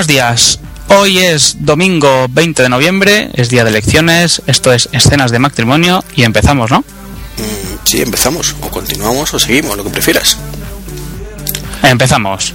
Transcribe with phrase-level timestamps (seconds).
[0.00, 0.60] Buenos días.
[0.88, 6.02] Hoy es domingo 20 de noviembre, es día de elecciones, esto es escenas de matrimonio
[6.16, 6.78] y empezamos, ¿no?
[6.78, 8.56] Mm, sí, empezamos.
[8.62, 10.38] O continuamos o seguimos, lo que prefieras.
[11.82, 12.54] Empezamos.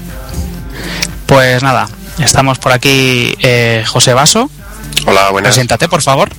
[1.27, 1.88] Pues nada,
[2.18, 4.49] estamos por aquí eh, José Vaso.
[5.05, 5.54] Hola, buenas.
[5.54, 6.30] Preséntate, por favor.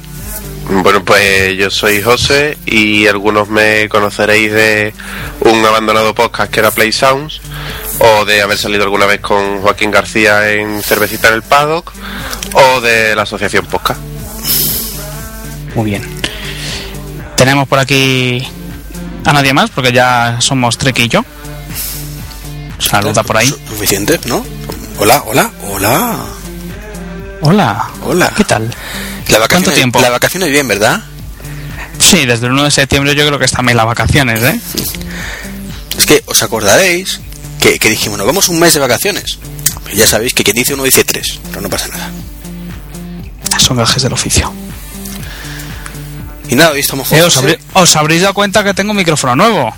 [0.69, 4.93] Bueno, pues yo soy José y algunos me conoceréis de
[5.39, 7.41] un abandonado podcast que era Play Sounds
[7.99, 11.93] o de haber salido alguna vez con Joaquín García en Cervecita en el Paddock
[12.53, 14.01] o de la Asociación Podcast.
[15.75, 16.03] Muy bien.
[17.37, 18.47] Tenemos por aquí
[19.25, 21.25] a nadie más, porque ya somos Trek y yo.
[22.79, 23.49] Saluda por ahí.
[23.49, 24.45] Su- Suficiente, ¿no?
[24.99, 26.17] Hola, hola, hola.
[27.43, 27.89] Hola.
[28.03, 28.33] Hola.
[28.37, 28.75] ¿Qué tal?
[29.29, 30.01] La vacación ¿Cuánto tiempo?
[30.01, 31.03] La vacación es bien, ¿verdad?
[31.99, 34.61] Sí, desde el 1 de septiembre yo creo que están bien las vacaciones, ¿eh?
[35.99, 37.21] Es que os acordaréis
[37.73, 39.39] que, que dijimos, nos vamos un mes de vacaciones.
[39.95, 42.11] Ya sabéis que quien dice uno dice tres, pero no pasa nada.
[43.59, 44.53] Son gajes del oficio.
[46.49, 49.35] Y nada, hoy estamos Eh, os, habrí- os habréis dado cuenta que tengo un micrófono
[49.35, 49.75] nuevo.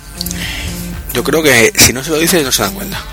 [1.13, 2.99] Yo creo que si no se lo dices no se dan cuenta.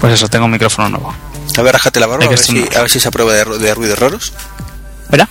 [0.00, 1.14] Pues eso, tengo un micrófono nuevo.
[1.56, 3.74] A ver, rájate la barba, a ver, si, a ver si esa prueba de, de
[3.74, 4.32] ruidos raros.
[5.08, 5.26] ¿Verdad?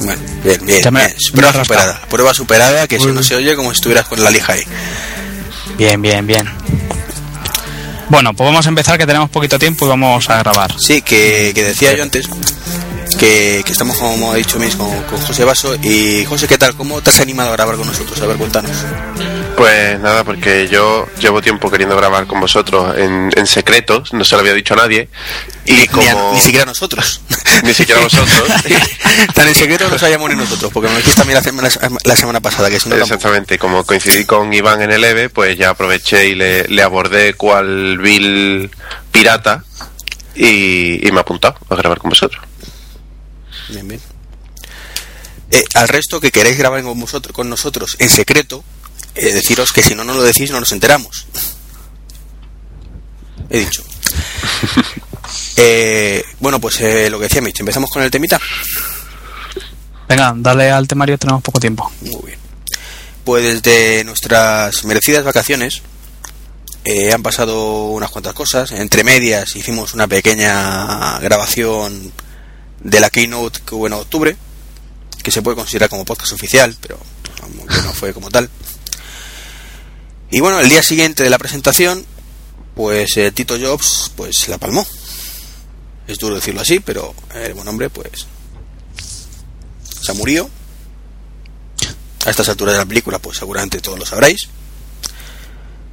[0.00, 0.94] Bueno, bien, bien.
[0.94, 2.00] Me- Prueba superada.
[2.08, 4.62] Prueba superada que si no se oye como si estuvieras con la lija ahí.
[5.78, 6.44] Bien, bien, bien.
[8.08, 10.74] Bueno, pues vamos a empezar que tenemos poquito tiempo y vamos a grabar.
[10.78, 12.28] Sí, que, que decía yo antes
[13.16, 15.76] que, que estamos, como ha dicho Miss, con, con José Vaso.
[15.82, 16.74] Y José, ¿qué tal?
[16.74, 18.20] ¿Cómo te has animado a grabar con nosotros?
[18.20, 18.72] A ver, cuéntanos.
[19.58, 24.34] Pues nada, porque yo llevo tiempo queriendo grabar con vosotros en, en secreto, no se
[24.36, 25.08] lo había dicho a nadie.
[25.66, 26.32] Y Ni, a- como...
[26.34, 27.20] ni siquiera nosotros.
[27.64, 28.48] Ni siquiera vosotros.
[29.34, 31.68] Tan en secreto no sabíamos ni nosotros, porque me lo dijiste también la semana,
[32.04, 33.14] la semana pasada, que si no tampoco.
[33.14, 37.34] Exactamente, como coincidí con Iván en el EVE, pues ya aproveché y le, le abordé
[37.34, 38.70] cual vil
[39.10, 39.64] pirata
[40.36, 42.40] y, y me ha apuntado a grabar con vosotros.
[43.70, 44.00] Bien, bien.
[45.50, 48.62] Eh, al resto que queréis grabar con, vosotros, con nosotros en secreto,
[49.14, 51.26] eh, deciros que si no nos lo decís no nos enteramos.
[53.50, 53.82] He dicho.
[55.60, 58.40] Eh, bueno, pues eh, lo que decía Mitch, empezamos con el temita.
[60.08, 61.90] Venga, dale al temario, tenemos poco tiempo.
[62.00, 62.38] Muy bien.
[63.24, 65.82] Pues desde nuestras merecidas vacaciones
[66.84, 68.70] eh, han pasado unas cuantas cosas.
[68.70, 72.12] Entre medias hicimos una pequeña grabación
[72.80, 74.36] de la keynote que hubo en octubre,
[75.22, 76.98] que se puede considerar como podcast oficial, pero
[77.84, 78.48] no fue como tal.
[80.30, 82.04] Y bueno, el día siguiente de la presentación,
[82.74, 84.86] pues eh, Tito Jobs pues la palmó.
[86.06, 88.26] Es duro decirlo así, pero el buen hombre pues
[90.00, 90.48] se murió
[92.24, 94.48] a estas alturas de la película, pues seguramente todos lo sabréis.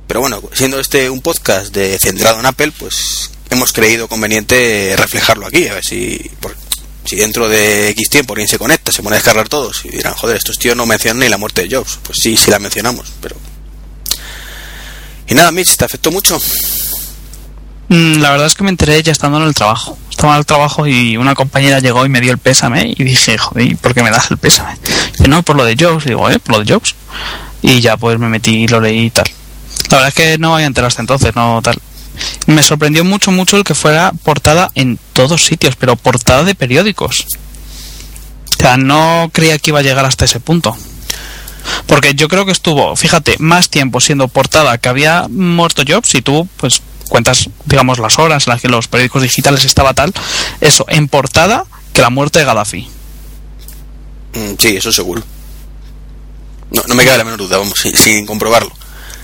[0.08, 5.48] Pero bueno, siendo este un podcast de centrado en Apple, pues hemos creído conveniente reflejarlo
[5.48, 6.56] aquí, a ver si por-
[7.06, 10.14] si dentro de X tiempo alguien se conecta, se pone a descargar todos y dirán,
[10.16, 12.00] joder, estos tíos no mencionan ni la muerte de Jobs.
[12.04, 13.36] Pues sí, sí la mencionamos, pero...
[15.28, 16.38] Y nada, Mitch, ¿te afectó mucho?
[17.90, 19.98] Mm, La verdad es que me enteré ya estando en el trabajo.
[20.10, 23.38] Estaba en el trabajo y una compañera llegó y me dio el pésame y dije,
[23.38, 24.78] joder, ¿y ¿por qué me das el pésame?
[25.20, 26.06] Y no, por lo de Jobs.
[26.06, 26.40] Digo, ¿eh?
[26.40, 26.96] Por lo de Jobs.
[27.62, 29.26] Y ya pues me metí y lo leí y tal.
[29.90, 31.78] La verdad es que no había enterado hasta entonces, no tal.
[32.48, 37.26] Me sorprendió mucho, mucho el que fuera portada en todos sitios, pero portada de periódicos.
[38.58, 40.76] O sea, no creía que iba a llegar hasta ese punto.
[41.88, 46.22] Porque yo creo que estuvo, fíjate, más tiempo siendo portada que había muerto Jobs y
[46.22, 50.14] tú, pues, cuentas, digamos, las horas en las que los periódicos digitales estaba tal,
[50.62, 52.88] eso, en portada que la muerte de Gaddafi.
[54.34, 55.22] Mm, sí, eso seguro.
[56.72, 58.72] No, no me queda la menor duda, vamos, sin, sin comprobarlo.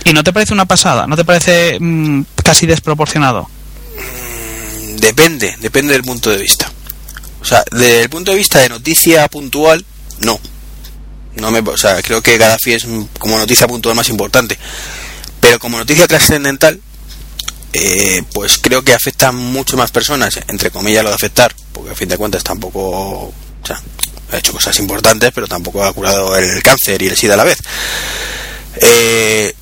[0.03, 1.07] ¿Y no te parece una pasada?
[1.07, 3.49] ¿No te parece mm, casi desproporcionado?
[3.97, 6.71] Mm, Depende, depende del punto de vista.
[7.41, 9.83] O sea, desde el punto de vista de noticia puntual,
[10.19, 10.39] no.
[11.35, 12.85] No me, o sea, creo que Gaddafi es
[13.19, 14.57] como noticia puntual más importante.
[15.39, 16.79] Pero como noticia trascendental,
[17.73, 21.91] eh, pues creo que afecta a mucho más personas, entre comillas lo de afectar, porque
[21.91, 23.33] a fin de cuentas tampoco O
[23.65, 23.81] sea,
[24.31, 27.43] ha hecho cosas importantes, pero tampoco ha curado el cáncer y el SIDA a la
[27.43, 27.57] vez.
[28.77, 29.53] Eh,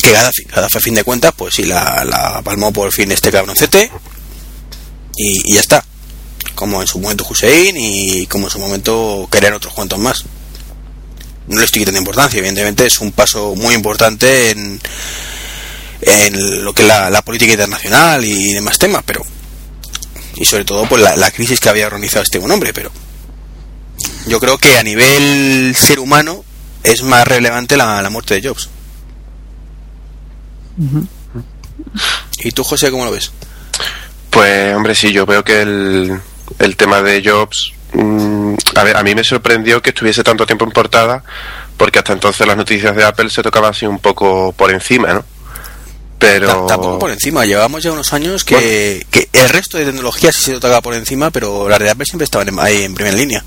[0.00, 3.30] que Gaddafi, Gaddafi a fin de cuentas, pues sí, la, la palmó por fin este
[3.30, 3.90] cabroncete
[5.16, 5.84] y, y ya está.
[6.54, 10.24] Como en su momento Hussein y como en su momento querían otros cuantos más.
[11.48, 14.80] No le estoy quitando importancia, evidentemente es un paso muy importante en,
[16.00, 19.22] en lo que es la, la política internacional y demás temas, pero
[20.36, 22.90] y sobre todo pues la, la crisis que había organizado este buen hombre, pero
[24.26, 26.44] yo creo que a nivel ser humano
[26.82, 28.68] es más relevante la, la muerte de Jobs.
[32.38, 33.30] ¿Y tú, José, cómo lo ves?
[34.30, 36.20] Pues, hombre, sí, yo veo que el,
[36.58, 37.72] el tema de Jobs.
[37.92, 38.33] mm,
[38.74, 41.22] a ver, a mí me sorprendió que estuviese tanto tiempo en portada,
[41.76, 45.24] porque hasta entonces las noticias de Apple se tocaban así un poco por encima, ¿no?
[46.18, 46.46] Pero.
[46.46, 50.44] Ta- Tampoco por encima, llevamos ya unos años que, que el resto de tecnologías sí
[50.44, 53.44] se tocaba por encima, pero las de Apple siempre estaban ahí en primera línea.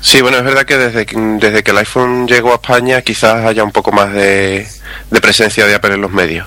[0.00, 3.44] Sí, bueno, es verdad que desde, que- desde que el iPhone llegó a España quizás
[3.44, 4.66] haya un poco más de,
[5.10, 6.46] de presencia de Apple en los medios.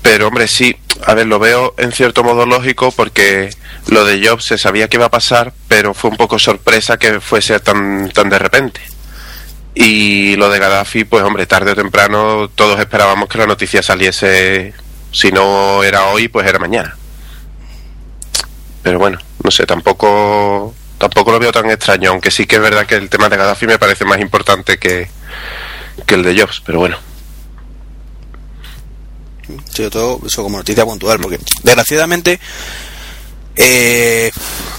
[0.00, 3.50] Pero hombre, sí, a ver, lo veo en cierto modo lógico porque
[3.88, 7.20] lo de Jobs se sabía que iba a pasar, pero fue un poco sorpresa que
[7.20, 8.80] fuese tan, tan de repente.
[9.74, 14.74] Y lo de Gaddafi, pues hombre, tarde o temprano todos esperábamos que la noticia saliese,
[15.12, 16.96] si no era hoy, pues era mañana.
[18.82, 22.86] Pero bueno, no sé, tampoco tampoco lo veo tan extraño, aunque sí que es verdad
[22.86, 25.08] que el tema de Gaddafi me parece más importante que,
[26.04, 26.98] que el de Jobs, pero bueno.
[29.72, 32.38] Sobre todo eso como noticia puntual, porque desgraciadamente,
[33.58, 34.30] eh,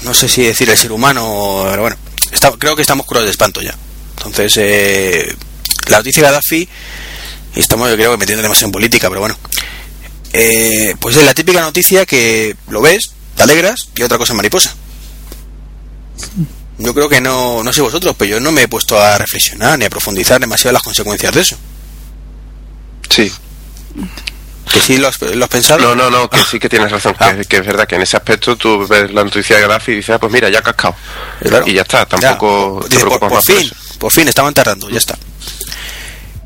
[0.03, 1.97] no sé si decir el ser humano, pero bueno,
[2.31, 3.75] está- creo que estamos curados de espanto ya.
[4.17, 5.35] Entonces, eh,
[5.87, 6.67] la noticia de Gaddafi,
[7.55, 9.37] estamos yo creo que metiendo demasiado en política, pero bueno,
[10.33, 14.73] eh, pues es la típica noticia que lo ves, te alegras y otra cosa mariposa.
[16.77, 19.77] Yo creo que no, no sé vosotros, pero yo no me he puesto a reflexionar
[19.77, 21.57] ni a profundizar demasiado las consecuencias de eso.
[23.09, 23.31] Sí.
[24.73, 25.79] Que sí lo has, lo has pensado.
[25.79, 27.33] No, no, no, que sí que tienes razón, Ah.
[27.35, 29.95] que, que es verdad que en ese aspecto tú ves la noticia de Gaddafi y
[29.95, 30.95] dices, ah, pues mira, ya ha cascado.
[31.41, 31.67] Claro.
[31.67, 34.27] Y ya está, tampoco Ya, te dice, por, preocupas por más por fin, por fin,
[34.27, 35.17] estaban tardando, ya está.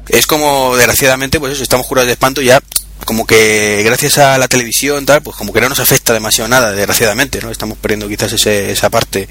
[0.07, 2.61] Es como, desgraciadamente, pues eso, estamos curados de espanto ya,
[3.05, 6.71] como que gracias a la televisión, tal, pues como que no nos afecta demasiado nada,
[6.71, 7.51] desgraciadamente, ¿no?
[7.51, 9.27] Estamos perdiendo quizás ese, esa parte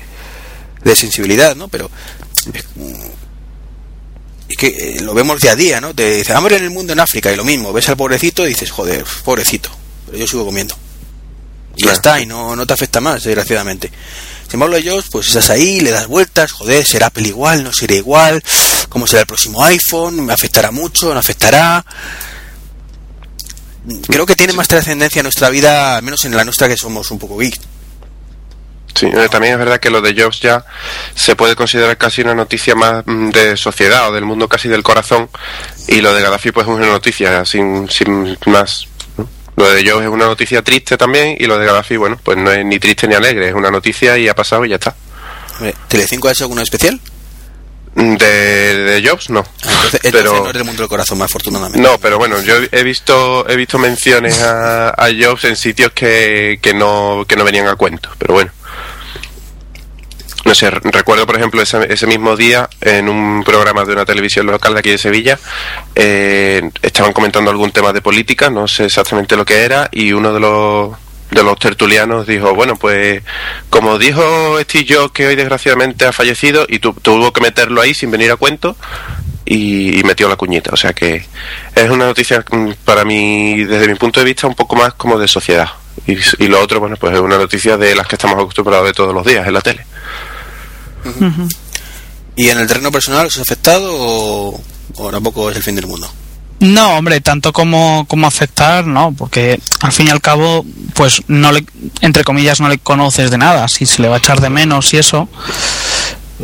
[0.85, 1.69] de sensibilidad, ¿no?
[1.69, 1.91] Pero
[4.53, 5.95] es, que eh, lo vemos día a día, ¿no?
[5.95, 8.51] Te dice, hambre en el mundo en África, y lo mismo, ves al pobrecito y
[8.51, 9.71] dices, joder, pobrecito,
[10.07, 10.77] pero yo sigo comiendo.
[11.77, 13.91] Y ya está, y no, no te afecta más, desgraciadamente.
[14.45, 17.95] Sin embargo, ellos, pues estás ahí, le das vueltas, joder, será Apple igual, no será
[17.95, 18.43] igual,
[18.89, 21.85] cómo será el próximo iPhone, me afectará mucho, no afectará.
[24.07, 27.11] Creo que tiene más trascendencia en nuestra vida, al menos en la nuestra que somos
[27.11, 27.59] un poco geek.
[28.95, 30.65] Sí, eh, también es verdad que lo de Jobs ya
[31.15, 34.83] se puede considerar casi una noticia más mm, de sociedad o del mundo casi del
[34.83, 35.29] corazón
[35.89, 38.87] y lo de Gaddafi pues es una noticia sin, sin más.
[39.17, 39.29] ¿no?
[39.57, 42.51] Lo de Jobs es una noticia triste también y lo de Gaddafi, bueno, pues no
[42.53, 44.95] es ni triste ni alegre, es una noticia y ha pasado y ya está.
[45.89, 47.01] ¿Telecinco ha hecho alguno especial?
[47.95, 48.27] Mm, De,
[49.01, 49.41] de Jobs no.
[49.41, 51.79] Ah, Entonces, entonces Pero- no es del mundo del corazón, más afortunadamente.
[51.87, 56.59] No, pero bueno, yo he visto he visto menciones a, a Jobs en sitios que,
[56.63, 58.51] que no que no venían a cuento, pero bueno.
[60.53, 64.45] No sé, recuerdo por ejemplo ese, ese mismo día en un programa de una televisión
[64.49, 65.39] local de aquí de Sevilla
[65.95, 70.31] eh, estaban comentando algún tema de política, no sé exactamente lo que era y uno
[70.35, 70.91] de los
[71.31, 73.23] de los tertulianos dijo, bueno, pues
[73.71, 77.95] como dijo Steve Jobs que hoy desgraciadamente ha fallecido y tu- tuvo que meterlo ahí
[77.95, 78.77] sin venir a cuento
[79.47, 80.73] y, metió la cuñita.
[80.75, 81.25] O sea que
[81.75, 85.19] es una noticia mm, para mí, desde mi punto de vista, un poco más como
[85.19, 85.71] de sociedad.
[86.07, 86.13] Y,
[86.45, 89.15] y lo otro, bueno, pues es una noticia de las que estamos acostumbrados de todos
[89.15, 89.87] los días en la tele.
[92.37, 94.61] ¿Y en el terreno personal os ha afectado o,
[95.11, 96.11] tampoco es el fin del mundo?
[96.61, 101.51] No, hombre, tanto como, como afectar, no, porque al fin y al cabo, pues no
[101.51, 101.65] le,
[102.01, 104.95] entre comillas, no le conoces de nada, si se le va a echar de menos
[104.95, 105.29] y eso.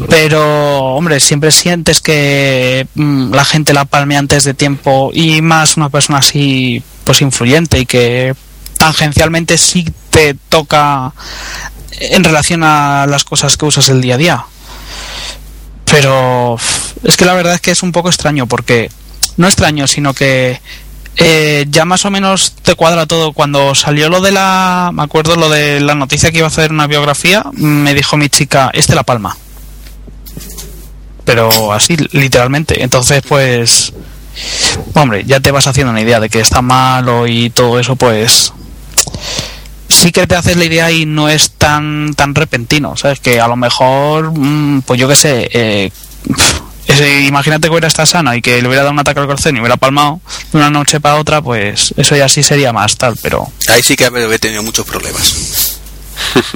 [0.09, 5.77] Pero, hombre, siempre sientes que mm, la gente la palme antes de tiempo y más
[5.77, 8.35] una persona así, pues influyente y que
[8.77, 11.13] tangencialmente sí te toca
[12.01, 14.45] en relación a las cosas que usas el día a día.
[15.91, 16.57] Pero
[17.05, 18.91] es que la verdad es que es un poco extraño porque
[19.37, 20.61] no extraño, sino que
[21.17, 23.33] eh, ya más o menos te cuadra todo.
[23.33, 26.73] Cuando salió lo de la, me acuerdo lo de la noticia que iba a hacer
[26.73, 29.37] una biografía, me dijo mi chica, este la palma.
[31.25, 32.83] Pero así, literalmente.
[32.83, 33.93] Entonces, pues,
[34.95, 38.53] hombre, ya te vas haciendo una idea de que está malo y todo eso, pues,
[39.89, 43.21] sí que te haces la idea y no es tan tan repentino, ¿sabes?
[43.21, 45.91] Que a lo mejor, mm, pues yo qué sé, eh,
[46.87, 49.57] ese- imagínate que hubiera estado sano y que le hubiera dado un ataque al corazón
[49.57, 50.21] y hubiera palmado
[50.53, 53.97] de una noche para otra, pues eso ya sí sería más tal, pero Ahí sí
[53.97, 55.79] que he tenido muchos problemas.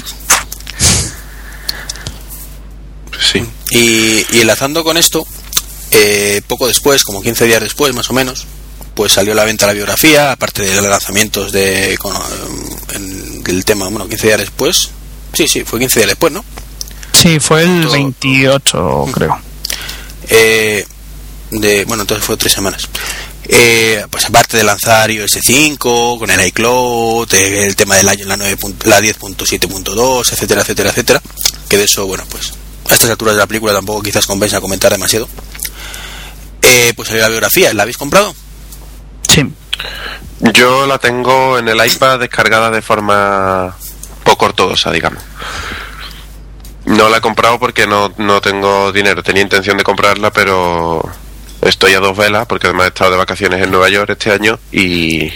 [3.20, 3.42] Sí.
[3.70, 5.24] Y, y enlazando con esto,
[5.92, 8.46] eh, poco después, como 15 días después más o menos,
[8.94, 12.12] pues salió a la venta la biografía, aparte de los lanzamientos de, con,
[12.94, 14.90] en- del tema, bueno, 15 días después.
[15.32, 16.44] Sí, sí, fue 15 días después, ¿no?
[17.12, 19.38] sí, fue el Todo- 28, creo.
[20.28, 20.84] Eh,
[21.50, 22.88] de, bueno, entonces fue tres semanas.
[23.48, 28.24] Eh, pues aparte de lanzar iOS 5, con el iCloud, eh, el tema del año,
[28.26, 31.22] la, 9 punto- la 10.7.2, etcétera, etcétera, etcétera,
[31.68, 32.52] que de eso, bueno, pues
[32.88, 35.28] a estas alturas de la película tampoco quizás compensa comentar demasiado.
[36.62, 38.34] Eh, pues salió la biografía, ¿la habéis comprado?
[39.28, 39.42] Sí.
[40.54, 43.74] Yo la tengo en el iPad descargada de forma
[44.24, 45.22] poco ortodoxa, digamos.
[46.84, 49.22] No la he comprado porque no, no tengo dinero.
[49.22, 51.00] Tenía intención de comprarla, pero
[51.60, 54.58] estoy a dos velas porque además he estado de vacaciones en Nueva York este año
[54.72, 55.26] y,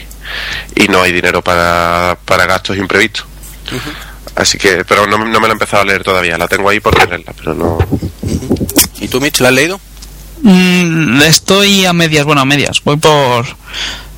[0.75, 3.27] y no hay dinero para, para gastos imprevistos.
[4.35, 6.37] Así que, pero no, no me la he empezado a leer todavía.
[6.37, 7.79] La tengo ahí por tenerla, pero no.
[9.01, 9.81] ¿Y tú, Mitch, la has leído?
[10.43, 12.83] Mm, estoy a medias, bueno, a medias.
[12.85, 13.47] Voy por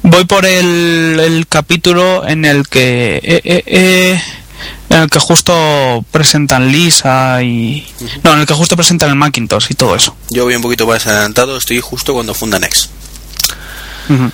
[0.02, 4.22] voy por el, el capítulo en el que eh, eh, eh,
[4.90, 7.86] en el que justo presentan Lisa y
[8.24, 10.16] no, en el que justo presentan el Macintosh y todo eso.
[10.30, 12.86] Yo voy un poquito más adelantado, estoy justo cuando funda Next.
[14.08, 14.30] Ujú.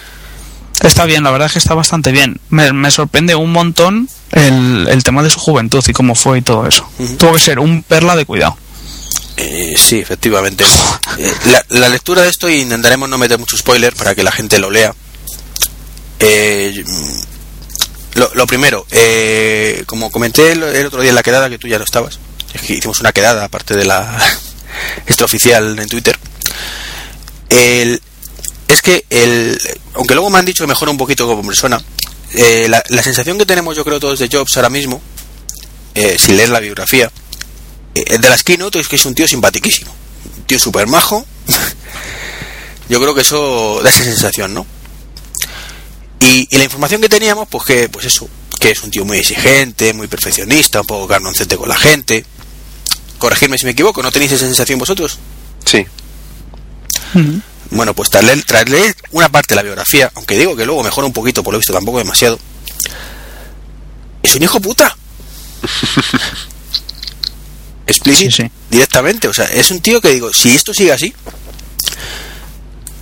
[0.83, 2.41] Está bien, la verdad es que está bastante bien.
[2.51, 6.43] Me, me sorprende un montón el, el tema de su juventud y cómo fue y
[6.43, 6.89] todo eso.
[7.19, 8.57] Tuvo que ser un perla de cuidado.
[9.37, 10.65] Eh, sí, efectivamente.
[11.17, 14.33] Eh, la, la lectura de esto, y intentaremos no meter mucho spoiler para que la
[14.33, 14.93] gente lo lea.
[16.19, 16.85] Eh,
[18.15, 21.85] lo, primero, eh, como comenté el, otro día en la quedada, que tú ya no
[21.85, 22.19] estabas,
[22.69, 24.19] hicimos una quedada aparte de la
[25.07, 26.19] extraoficial en Twitter.
[28.69, 29.61] Es que, el,
[29.95, 31.81] aunque luego me han dicho que mejora un poquito como persona,
[32.35, 35.01] eh, la, sensación que tenemos, yo creo, todos de Jobs ahora mismo,
[35.95, 37.11] eh, sin leer la biografía,
[37.95, 39.95] eh, de las keynote es que es un tío simpaticísimo.
[40.37, 41.25] Un tío súper majo.
[42.89, 44.67] Yo creo que eso da esa sensación, ¿no?
[46.25, 48.29] Y, y la información que teníamos, pues que, pues eso,
[48.59, 52.25] que es un tío muy exigente, muy perfeccionista, un poco carnoncete con la gente.
[53.19, 55.19] Corregirme si me equivoco, ¿no tenéis esa sensación vosotros?
[55.67, 55.87] Sí.
[57.71, 60.83] Bueno, pues tras leer, tras leer una parte de la biografía, aunque digo que luego
[60.83, 62.39] mejora un poquito, por lo visto tampoco demasiado,
[64.23, 64.97] es un hijo puta.
[68.03, 68.51] Sí, sí.
[68.71, 69.29] directamente.
[69.29, 71.15] O sea, es un tío que digo, si esto sigue así,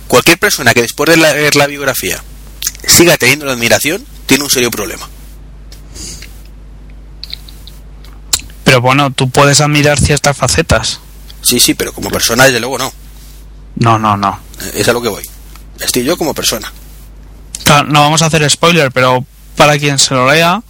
[0.07, 2.21] cualquier persona que después de leer la biografía
[2.87, 5.07] siga teniendo la admiración, tiene un serio problema.
[8.63, 10.99] Pero bueno, tú puedes admirar ciertas facetas.
[11.41, 12.91] Sí, sí, pero como persona, desde luego no.
[13.75, 14.39] No, no, no.
[14.73, 15.23] Es a lo que voy.
[15.79, 16.71] Estoy yo como persona.
[17.63, 19.25] Claro, no vamos a hacer spoiler, pero
[19.55, 20.61] para quien se lo lea,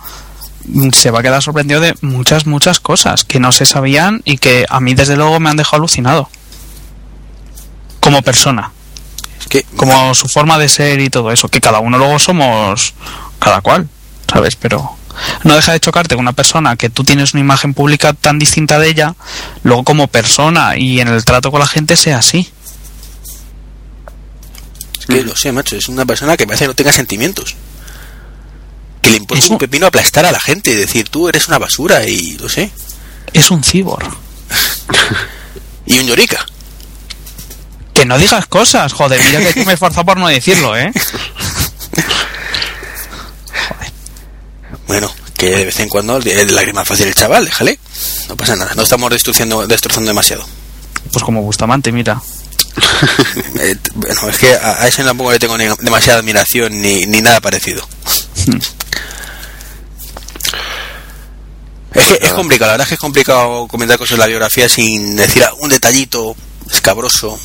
[0.65, 4.38] mm, se va a quedar sorprendido de muchas, muchas cosas que no se sabían y
[4.38, 6.29] que a mí desde luego me han dejado alucinado.
[8.00, 8.72] Como persona,
[9.47, 12.93] que, como su forma de ser y todo eso, que cada uno luego somos
[13.39, 13.88] cada cual,
[14.31, 14.55] ¿sabes?
[14.55, 14.97] Pero
[15.43, 18.79] no deja de chocarte con una persona que tú tienes una imagen pública tan distinta
[18.79, 19.15] de ella,
[19.63, 22.51] luego como persona y en el trato con la gente sea así.
[25.00, 27.55] Es que no sé, macho, es una persona que parece que no tenga sentimientos.
[29.01, 32.07] Que le importa un pepino aplastar a la gente y decir, tú eres una basura
[32.07, 32.71] y no sé.
[33.33, 34.03] Es un cibor.
[35.85, 36.45] Y un llorica.
[37.93, 40.91] Que no digas cosas, joder, mira que tú me he esforzado por no decirlo, ¿eh?
[44.88, 47.79] Bueno, que de vez en cuando lágrimas fácil el chaval, déjale.
[48.29, 50.45] No pasa nada, no estamos destruyendo, destrozando demasiado.
[51.12, 52.21] Pues como Bustamante, mira.
[53.59, 57.21] Eh, bueno, es que a, a ese tampoco le tengo ni- demasiada admiración ni, ni
[57.21, 57.88] nada parecido.
[61.93, 64.67] Es que es complicado, la verdad es que es complicado comentar cosas de la biografía
[64.67, 66.35] sin decir un detallito
[66.71, 67.39] escabroso.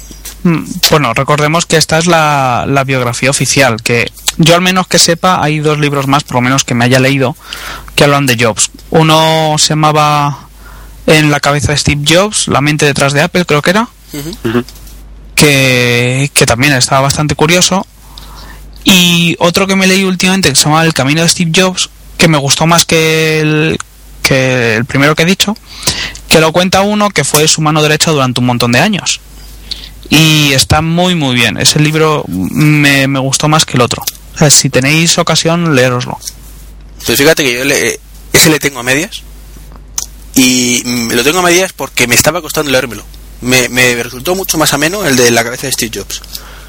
[0.49, 4.99] Mm, Bueno, recordemos que esta es la, la biografía oficial, que yo al menos que
[4.99, 7.37] sepa, hay dos libros más, por lo menos que me haya leído,
[7.95, 8.71] que hablan de Jobs.
[8.91, 10.39] Uno se llamaba
[11.07, 13.89] En la cabeza de Steve Jobs, La mente detrás de Apple, creo que era,
[15.35, 17.87] que, que también estaba bastante curioso.
[18.85, 22.29] Y otro que me leí últimamente, que se llama El camino de Steve Jobs, que
[22.29, 23.79] me gustó más que el,
[24.23, 25.57] que el primero que he dicho,
[26.29, 29.21] que lo cuenta uno que fue su mano derecha durante un montón de años.
[30.11, 31.59] Y está muy muy bien.
[31.59, 34.03] Ese libro me, me gustó más que el otro.
[34.35, 36.19] O sea, si tenéis ocasión, leeroslo.
[37.05, 38.01] Pues fíjate que yo le-
[38.33, 39.23] ese le tengo a medias.
[40.35, 43.05] Y mm, lo tengo a medias porque me estaba costando leérmelo.
[43.41, 46.21] Me, me resultó mucho más ameno el de la cabeza de Steve Jobs.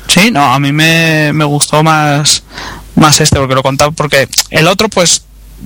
[0.08, 2.44] Sí, no, a mí me, me gustó más,
[2.96, 5.22] más este porque lo contaba, porque el otro pues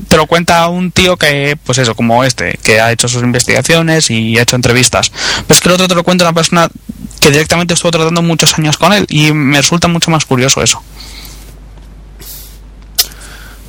[0.07, 4.09] te lo cuenta un tío que, pues eso, como este, que ha hecho sus investigaciones
[4.09, 5.11] y ha hecho entrevistas.
[5.47, 6.69] Pero es que el otro te lo cuenta una persona
[7.19, 10.83] que directamente estuvo tratando muchos años con él y me resulta mucho más curioso eso.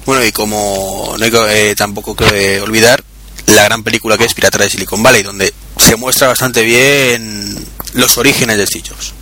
[0.06, 3.02] Bueno, y como no hay que, eh, tampoco que olvidar
[3.46, 7.56] la gran película que es Pirata de Silicon Valley, donde se muestra bastante bien
[7.94, 9.14] los orígenes de Steve Jobs.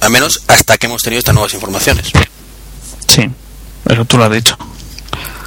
[0.00, 2.06] Al menos hasta que hemos tenido estas nuevas informaciones.
[3.06, 3.28] Sí,
[3.88, 4.56] eso tú lo has dicho.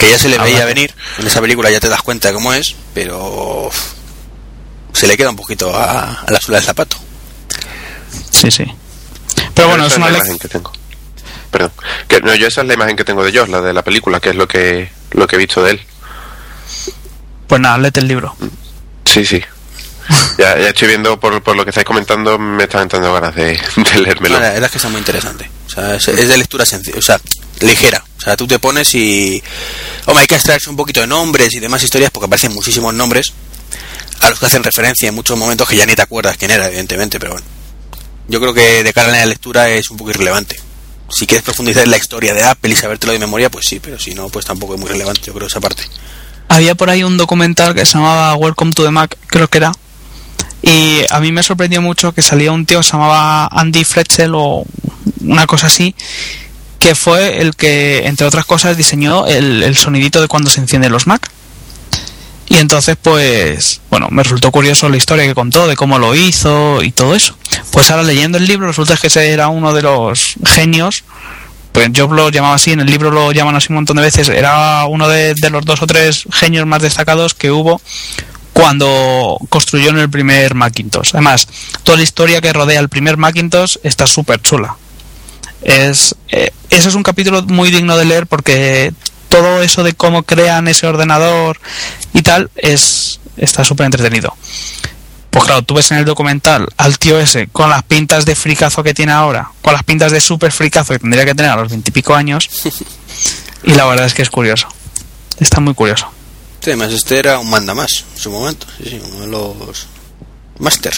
[0.04, 2.54] Que ya se le veía venir, en esa película ya te das cuenta de cómo
[2.54, 3.70] es, pero
[4.94, 6.98] se le queda un poquito a, a la suela del zapato.
[8.32, 8.66] Sí, sí.
[9.54, 10.72] Pero bueno, esa es una la lec- imagen que tengo.
[11.52, 11.72] Perdón.
[12.08, 14.20] Que, no, yo esa es la imagen que tengo de Josh, la de la película,
[14.20, 15.82] que es lo que lo que he visto de él.
[17.48, 18.36] Pues nada, léete el libro.
[19.06, 19.42] Sí, sí.
[20.38, 23.58] Ya, ya estoy viendo por, por lo que estáis comentando, me están entrando ganas de,
[23.94, 24.36] de leérmelo.
[24.36, 25.50] No, la verdad es que está muy interesante.
[25.68, 27.20] O sea, es, es de lectura sencilla, o sea,
[27.60, 28.04] ligera.
[28.18, 29.42] O sea, tú te pones y...
[30.06, 33.34] Hombre, hay que extraerse un poquito de nombres y demás historias porque aparecen muchísimos nombres
[34.20, 36.68] a los que hacen referencia en muchos momentos que ya ni te acuerdas quién era,
[36.68, 37.48] evidentemente, pero bueno.
[38.28, 40.58] Yo creo que de cara a la lectura es un poco irrelevante.
[41.10, 44.00] Si quieres profundizar en la historia de Apple y sabértelo de memoria, pues sí, pero
[44.00, 45.84] si no, pues tampoco es muy relevante, yo creo, esa parte.
[46.48, 49.72] Había por ahí un documental que se llamaba Welcome to the Mac, creo que era.
[50.62, 54.32] Y a mí me sorprendió mucho que salía un tío que se llamaba Andy Fletchell
[54.34, 54.66] o
[55.22, 55.94] una cosa así,
[56.84, 61.08] que fue el que, entre otras cosas, diseñó el, sonidito de cuando se encienden los
[61.08, 61.32] Mac.
[62.50, 66.84] Y entonces, pues, bueno, me resultó curioso la historia que contó, de cómo lo hizo
[66.84, 67.38] y todo eso.
[67.72, 71.06] Pues ahora leyendo el libro, resulta que ese era uno de los genios
[71.72, 74.30] pues yo lo llamaba así, en el libro lo llaman así un montón de veces,
[74.30, 77.82] era uno de, los dos o tres genios más destacados que hubo
[78.54, 81.10] cuando construyó el primer Macintosh.
[81.14, 81.48] Además,
[81.82, 84.78] toda la historia que rodea el primer Macintosh está súper chula.
[85.64, 88.94] Es, eh, ese es un capítulo muy digno de leer porque
[89.30, 91.60] todo eso de cómo crean ese ordenador
[92.14, 94.36] y tal es está súper entretenido.
[95.30, 98.84] Pues claro, tú ves en el documental al tío ese con las pintas de fricazo
[98.84, 101.70] que tiene ahora, con las pintas de súper fricazo que tendría que tener a los
[101.70, 102.48] veintipico años,
[103.64, 104.68] y la verdad es que es curioso.
[105.40, 106.08] Está muy curioso.
[106.62, 109.88] Sí, además este era un manda más en su momento, sí, sí, uno de los
[110.60, 110.94] máster.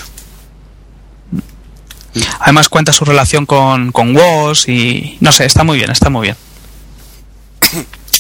[2.40, 6.28] Además cuenta su relación con, con Woz y no sé, está muy bien, está muy
[6.28, 6.38] bien.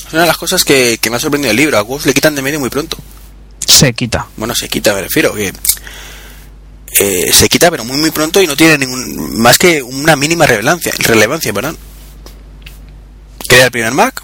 [0.07, 1.77] Es una de las cosas que, que me ha sorprendido el libro.
[1.77, 2.97] A Woz le quitan de medio muy pronto.
[3.65, 4.27] Se quita.
[4.37, 5.51] Bueno, se quita, me refiero, que
[6.99, 10.45] eh, se quita, pero muy muy pronto y no tiene ningún más que una mínima
[10.45, 11.77] relevancia, relevancia, perdón.
[13.47, 14.23] Crea el primer Mac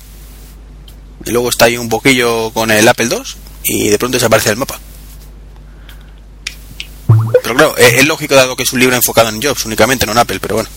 [1.25, 3.23] y luego está ahí un poquillo con el Apple II
[3.63, 4.79] y de pronto desaparece del mapa.
[7.43, 10.17] Pero claro, es lógico dado que es un libro enfocado en Jobs únicamente, no en
[10.19, 10.69] Apple, pero bueno.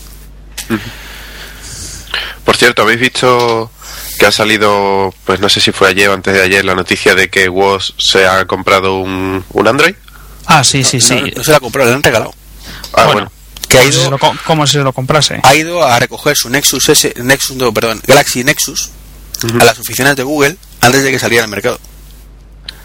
[2.43, 3.71] Por cierto, ¿habéis visto
[4.19, 7.15] que ha salido, pues no sé si fue ayer o antes de ayer, la noticia
[7.15, 9.95] de que Woz se ha comprado un, un Android?
[10.45, 11.15] Ah, sí, sí, sí.
[11.15, 12.33] No, no se la compró, le han regalado.
[12.93, 13.11] Ah, Bueno.
[13.13, 13.31] bueno.
[13.67, 15.39] Que ha se ido, lo, si se lo comprase.
[15.43, 18.91] ha ido a recoger su Nexus S, Nexus, no, perdón, Galaxy Nexus
[19.59, 21.79] a las oficinas de Google antes de que saliera al mercado.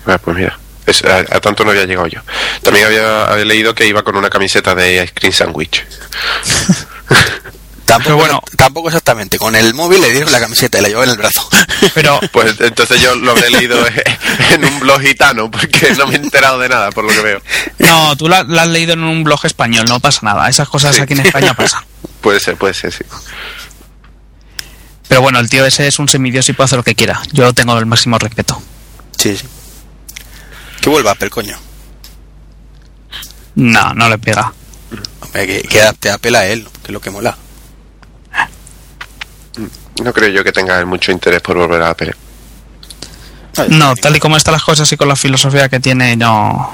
[0.07, 0.59] Ah, pues mira,
[1.05, 2.21] a, a tanto no había llegado yo.
[2.63, 5.85] También había, había leído que iba con una camiseta de Ice Cream Sandwich.
[7.85, 8.43] Tampoco, Pero bueno.
[8.57, 9.37] tampoco exactamente.
[9.37, 11.49] Con el móvil le dieron la camiseta y la llevó en el brazo.
[11.95, 13.85] Pero Pues entonces yo lo habré leído
[14.51, 17.43] en un blog gitano, porque no me he enterado de nada, por lo que veo.
[17.81, 20.49] no, tú la, la has leído en un blog español, no pasa nada.
[20.49, 21.01] Esas cosas Sí.
[21.03, 21.83] aquí en España pasan.
[22.21, 23.03] Puede ser, puede ser, sí.
[25.09, 27.21] Pero bueno, el tío ese es un semidios y puede hacer lo que quiera.
[27.33, 28.63] Yo tengo el máximo respeto.
[29.19, 29.49] Sí, sí.
[30.81, 31.57] Que vuelva Apple, coño.
[33.57, 34.53] No, no le pega.
[35.21, 37.37] Hombre, que, que adapte a Apple a él, que es lo que mola.
[40.03, 42.15] No creo yo que tenga mucho interés por volver a Apple.
[43.69, 46.73] No, tal y como están las cosas y con la filosofía que tiene, no,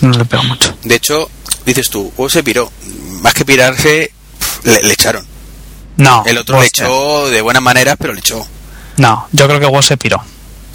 [0.00, 0.76] no le pega mucho.
[0.82, 1.30] De hecho,
[1.64, 2.72] dices tú, o se piró.
[3.20, 4.10] Más que pirarse,
[4.64, 5.24] le, le echaron.
[5.96, 8.44] No, El otro le echó de buena manera, pero le echó.
[8.96, 10.20] No, yo creo que Woz se piró.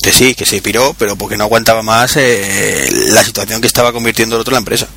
[0.01, 3.91] Que sí, que se piró, pero porque no aguantaba más eh, la situación que estaba
[3.91, 4.87] convirtiendo el otro la empresa.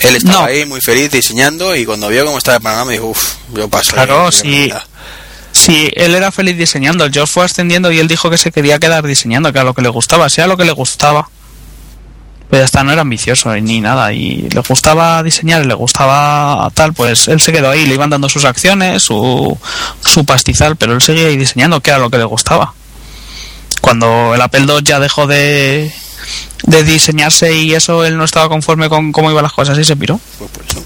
[0.00, 0.44] Él estaba No.
[0.46, 3.92] ahí muy feliz diseñando y cuando vio cómo estaba el panorama dijo, uff, yo paso.
[3.92, 4.46] Claro, sí.
[4.46, 4.86] mira".
[5.50, 7.04] Sí, él era feliz diseñando.
[7.04, 9.74] El George fue ascendiendo y él dijo que se quería quedar diseñando, que era lo
[9.74, 11.28] que le gustaba, sea lo que le gustaba.
[12.48, 14.12] Pues ya está, no era ambicioso ni nada.
[14.12, 18.28] Y le gustaba diseñar, le gustaba tal, pues él se quedó ahí, le iban dando
[18.28, 19.56] sus acciones, su,
[20.00, 22.72] su pastizal, pero él seguía ahí diseñando, que era lo que le gustaba.
[23.82, 25.92] Cuando el Apple II ya dejó de,
[26.64, 29.96] de diseñarse y eso, él no estaba conforme con cómo iban las cosas y se
[29.96, 30.18] piró.
[30.38, 30.82] Pues por eso.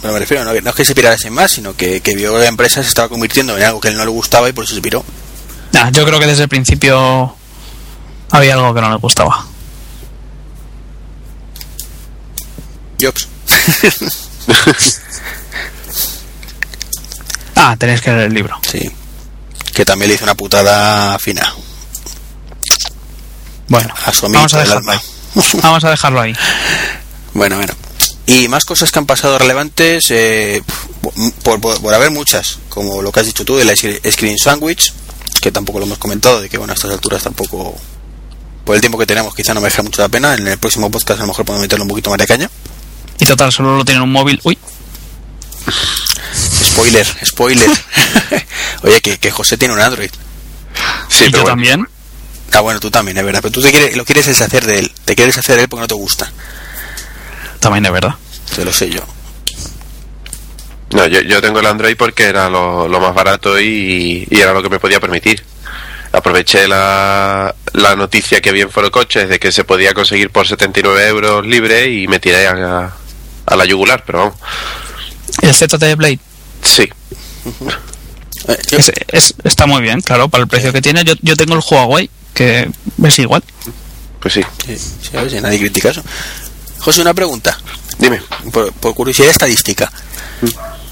[0.00, 2.32] Bueno, me refiero, no, no es que se pirara sin más, sino que, que vio
[2.32, 4.64] que la empresa se estaba convirtiendo en algo que él no le gustaba y por
[4.64, 5.04] eso se piró.
[5.72, 7.36] Nah, yo creo que desde el principio
[8.30, 9.46] había algo que no le gustaba.
[13.00, 13.28] Jobs.
[17.54, 18.56] Ah, tenéis que leer el libro.
[18.70, 18.90] Sí.
[19.74, 21.54] Que también le hizo una putada fina
[23.68, 24.98] Bueno, a su vamos a dejarlo ahí.
[25.62, 26.34] Vamos a dejarlo ahí.
[27.32, 27.72] Bueno, bueno.
[28.26, 30.62] Y más cosas que han pasado relevantes, eh,
[31.44, 34.92] por, por- por haber muchas, como lo que has dicho tú del Screen Sandwich,
[35.40, 37.76] que tampoco lo hemos comentado, de que bueno, a estas alturas tampoco,
[38.64, 40.34] por el tiempo que tenemos, quizá no merezca mucho la pena.
[40.34, 42.50] En el próximo podcast a lo mejor podemos meterle un poquito más de caña.
[43.20, 44.40] Y total, solo lo tienen un móvil.
[44.44, 44.58] Uy,
[46.34, 47.68] Spoiler, spoiler.
[48.82, 50.10] Oye, que, que José tiene un Android.
[51.08, 51.88] Sí, y yo pero bueno, también.
[52.52, 53.40] Ah, bueno, tú también, es verdad.
[53.42, 54.92] Pero tú te quieres, lo quieres deshacer de él.
[55.04, 56.32] Te quieres deshacer de él porque no te gusta.
[57.60, 58.14] También es verdad.
[58.54, 59.00] Te lo sé yo.
[60.92, 64.52] No, yo, yo tengo el Android porque era lo, lo más barato y, y era
[64.52, 65.44] lo que me podía permitir.
[66.12, 70.48] Aproveché la, la noticia que vi en Foro Coches de que se podía conseguir por
[70.48, 72.92] 79 euros libre y me tiré a,
[73.50, 74.34] a la yugular, pero vamos.
[75.42, 76.18] El ZT Blade
[76.62, 76.88] Sí,
[78.48, 81.04] Eh, es- es- está muy bien, claro, para el precio que tiene.
[81.04, 82.70] Yo, yo tengo el Huawei, que
[83.04, 83.42] es igual.
[84.20, 84.42] pues sí.
[84.66, 86.02] sí, sí, a ver si nadie critica eso.
[86.78, 87.58] José, una pregunta.
[87.98, 88.20] Dime.
[88.52, 89.92] por, por curiosidad estadística,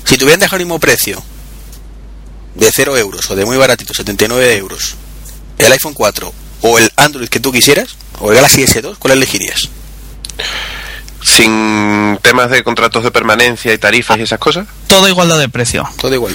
[0.05, 1.23] si tuvieran dejado el mismo precio
[2.55, 4.95] de 0 euros o de muy baratito, 79 euros,
[5.59, 9.69] el iPhone 4 o el Android que tú quisieras, o el Galaxy S2, ¿cuál elegirías?
[11.23, 15.89] Sin temas de contratos de permanencia y tarifas y esas cosas, Todo igualdad de precio.
[16.01, 16.35] Todo igual.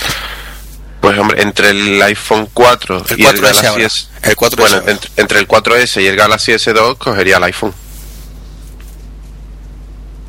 [1.01, 3.85] pues hombre, entre el iPhone 4 El y el 4S Galaxy ahora.
[3.85, 4.07] S...
[4.21, 7.73] El 4S bueno, entre, entre el 4S y el Galaxy S2 cogería el iPhone.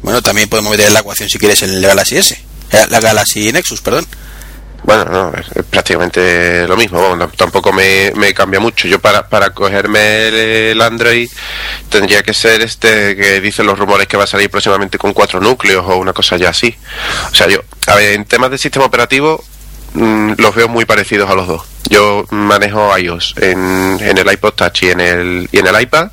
[0.03, 2.35] Bueno, también podemos meter la ecuación si quieres en el Galaxy S,
[2.73, 4.07] eh, la Galaxy Nexus, perdón.
[4.85, 8.87] Bueno, no, es, prácticamente lo mismo, vamos, no- tampoco me, cambia mucho.
[8.87, 11.29] Yo para, para cogerme el, el Android
[11.89, 15.41] tendría que ser este que dicen los rumores que va a salir próximamente con cuatro
[15.41, 16.77] núcleos o una cosa ya así.
[17.33, 19.43] O sea, yo, a ver, en temas de sistema operativo
[19.95, 21.63] mm, los veo muy parecidos a los dos.
[21.89, 26.09] Yo manejo iOS en, en el iPod Touch y en el, y en el iPad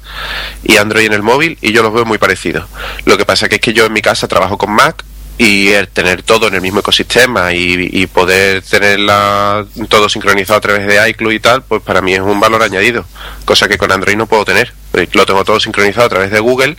[0.64, 2.66] y Android en el móvil y yo los veo muy parecidos.
[3.06, 5.04] Lo que pasa que es que yo en mi casa trabajo con Mac
[5.44, 10.62] y el tener todo en el mismo ecosistema y, y poder tenerla todo sincronizado a
[10.62, 13.06] través de iCloud y tal, pues para mí es un valor añadido,
[13.44, 14.72] cosa que con Android no puedo tener.
[14.94, 16.78] Eh, Lo tengo todo sincronizado a través de Google,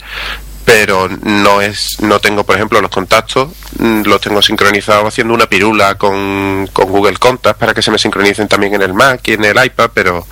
[0.64, 3.48] pero no es no tengo, por ejemplo, los contactos,
[3.81, 7.98] mm, los tengo sincronizados haciendo una pirula con, con Google Contacts para que se me
[7.98, 10.25] sincronicen también en el Mac y en el iPad, pero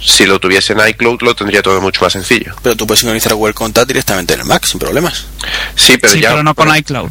[0.00, 2.54] si lo tuviese en iCloud lo tendría todo mucho más sencillo.
[2.62, 5.26] Pero tú puedes sincronizar Google Contact directamente en el Mac, sin problemas.
[5.74, 7.10] Sí, pero sí, ya pero no con iCloud.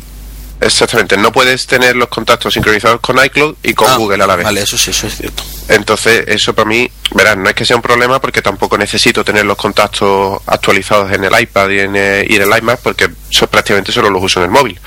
[0.65, 4.35] Exactamente, no puedes tener los contactos sincronizados con iCloud y con Ah, Google a la
[4.35, 4.45] vez.
[4.45, 5.43] Vale, eso sí, eso es cierto.
[5.67, 9.45] Entonces, eso para mí, verás, no es que sea un problema porque tampoco necesito tener
[9.45, 13.47] los contactos actualizados en el iPad y en el, y en el iMac porque eso
[13.47, 14.79] prácticamente solo los uso en el móvil.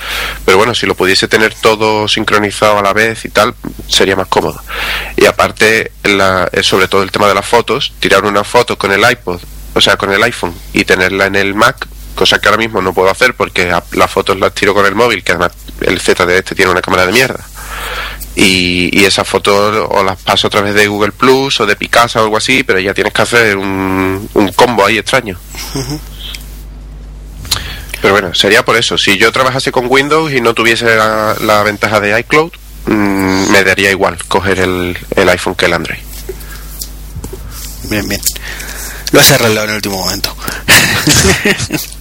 [0.45, 3.55] Pero bueno, si lo pudiese tener todo sincronizado a la vez y tal,
[3.89, 4.61] sería más cómodo.
[5.17, 8.93] Y aparte, la- eh, sobre todo el tema de las fotos, tirar una foto con
[8.93, 9.41] el iPod,
[9.75, 12.93] o sea, con el iPhone y tenerla en el Mac, cosa que ahora mismo no
[12.93, 16.39] puedo hacer porque las fotos las tiro con el móvil, que además el Z de
[16.39, 17.45] este tiene una cámara de mierda
[18.37, 22.21] y, y esas fotos o las paso a través de Google Plus o de Picasa
[22.21, 25.39] o algo así, pero ya tienes que hacer un, un combo ahí extraño.
[28.03, 28.99] Pero bueno, sería por eso.
[28.99, 32.53] Si yo trabajase con Windows y no tuviese la, la ventaja de iCloud,
[32.85, 35.99] mm, me daría igual coger el, el iPhone que el Android.
[37.85, 38.21] Bien, bien.
[39.13, 40.37] Lo has arreglado en el último momento.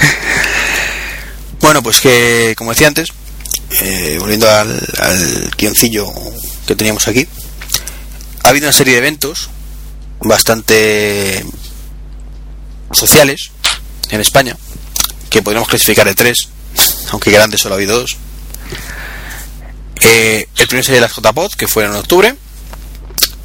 [1.60, 3.08] bueno, pues que, como decía antes,
[3.82, 6.06] eh, volviendo al, al guioncillo
[6.66, 7.26] que teníamos aquí,
[8.44, 9.50] ha habido una serie de eventos
[10.20, 11.44] bastante
[12.92, 13.50] sociales
[14.10, 14.56] en España,
[15.30, 16.48] que podríamos clasificar de tres,
[17.10, 18.16] aunque grandes solo ha habido dos.
[20.00, 22.34] Eh, el primero sería las JPod, que fue en octubre,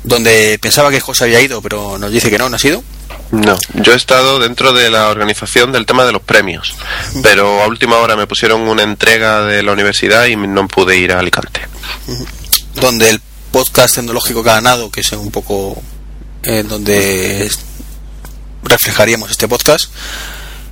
[0.03, 2.83] donde pensaba que José había ido, pero nos dice que no, no ha sido.
[3.31, 6.75] No, yo he estado dentro de la organización del tema de los premios,
[7.23, 11.11] pero a última hora me pusieron una entrega de la universidad y no pude ir
[11.11, 11.61] a Alicante.
[12.75, 15.81] Donde el podcast tecnológico que ha ganado, que es un poco
[16.43, 17.49] en donde
[18.63, 19.91] reflejaríamos este podcast,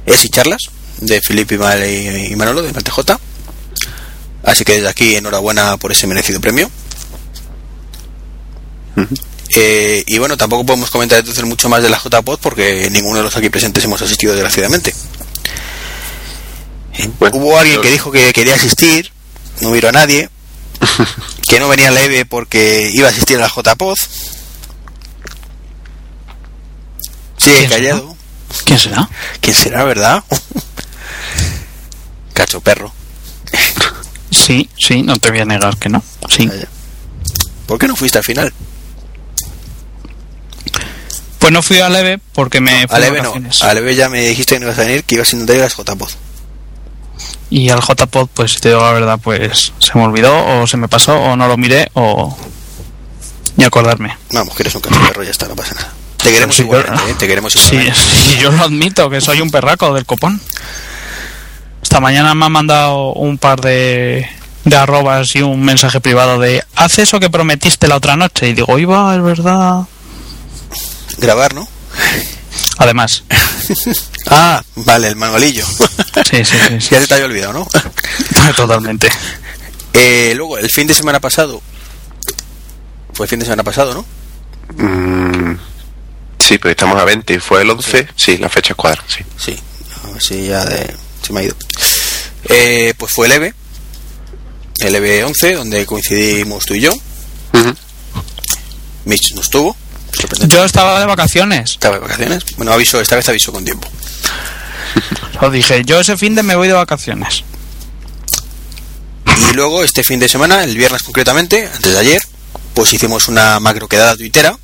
[0.06, 0.62] es y charlas
[1.00, 3.00] de Felipe y Manolo de MalTJ.
[4.44, 6.70] Así que desde aquí enhorabuena por ese merecido premio.
[9.56, 13.24] Eh, y bueno, tampoco podemos comentar entonces mucho más de la JPod porque ninguno de
[13.24, 14.94] los aquí presentes hemos asistido desgraciadamente.
[17.20, 19.12] Bueno, Hubo alguien yo- que dijo que quería asistir,
[19.62, 20.30] no vino a nadie,
[21.50, 23.98] que no venía a la EVE porque iba a asistir a la JPod.
[27.38, 28.16] Sigue callado.
[28.66, 29.10] ¿Quién será?
[29.40, 30.24] ¿Quién será, verdad?
[32.34, 32.94] Cacho perro.
[34.30, 36.04] Sí, sí, no te voy a negar que no.
[36.30, 36.50] Sí.
[37.66, 38.54] ¿Por qué no fuiste al final?
[41.42, 43.30] Pues no fui a Leve porque me fui de EVE no.
[43.30, 43.62] vacaciones.
[43.64, 45.62] Al EVE ya me dijiste que no ibas a venir, que ibas a intentar ir
[45.64, 46.10] a las JPod.
[47.50, 50.78] Y al JPod, pues si te digo la verdad, pues se me olvidó o se
[50.78, 52.38] me pasó o no lo miré o
[53.58, 54.16] ni acordarme.
[54.32, 55.92] Vamos, que eres un perro, ya está, no pasa nada.
[56.18, 57.16] Te queremos Sí, igualmente, yo- ¿eh?
[57.18, 57.94] Te queremos igualmente.
[58.00, 60.40] sí, yo lo admito, que soy un perraco del copón.
[61.82, 64.30] Esta mañana me han mandado un par de,
[64.64, 68.48] de arrobas y un mensaje privado de haz eso que prometiste la otra noche.
[68.48, 69.82] Y digo, iba, es verdad.
[71.22, 71.68] Grabar, ¿no?
[72.78, 73.24] Además,
[74.28, 75.66] Ah, vale, el manualillo.
[76.30, 76.90] sí, sí, sí, sí.
[76.92, 77.68] ya se te había olvidado, ¿no?
[78.56, 79.08] totalmente.
[79.94, 81.62] Eh, luego, el fin de semana pasado.
[83.14, 84.06] Fue el fin de semana pasado, ¿no?
[84.84, 85.58] Mm,
[86.40, 87.40] sí, pues estamos a 20.
[87.40, 88.08] ¿Fue el 11?
[88.16, 89.24] Sí, la fecha cuadra, sí.
[89.38, 89.60] Sí,
[90.04, 91.56] a ver si ya de- se me ha ido.
[92.46, 93.54] Eh, pues fue el EVE,
[94.80, 96.92] el EVE 11, donde coincidimos tú y yo.
[99.06, 99.76] Mitch no estuvo.
[100.48, 101.72] Yo estaba de vacaciones.
[101.72, 102.44] Estaba de vacaciones.
[102.58, 103.88] Bueno, aviso, esta vez aviso con tiempo.
[105.42, 107.44] Os dije, yo ese fin de me voy de vacaciones.
[109.50, 112.22] Y luego, este fin de semana, el viernes concretamente, antes de ayer,
[112.74, 114.58] pues hicimos una macro quedada tuitera,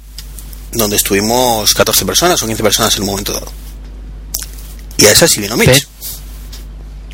[0.72, 3.52] donde estuvimos 14 personas o 15 personas en un momento dado.
[4.98, 5.68] Y a esa sí vino Mitch.
[5.68, 5.88] Ve.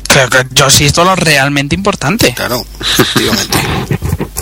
[0.08, 2.34] Claro que yo asisto a lo realmente importante.
[2.34, 3.58] Claro, efectivamente.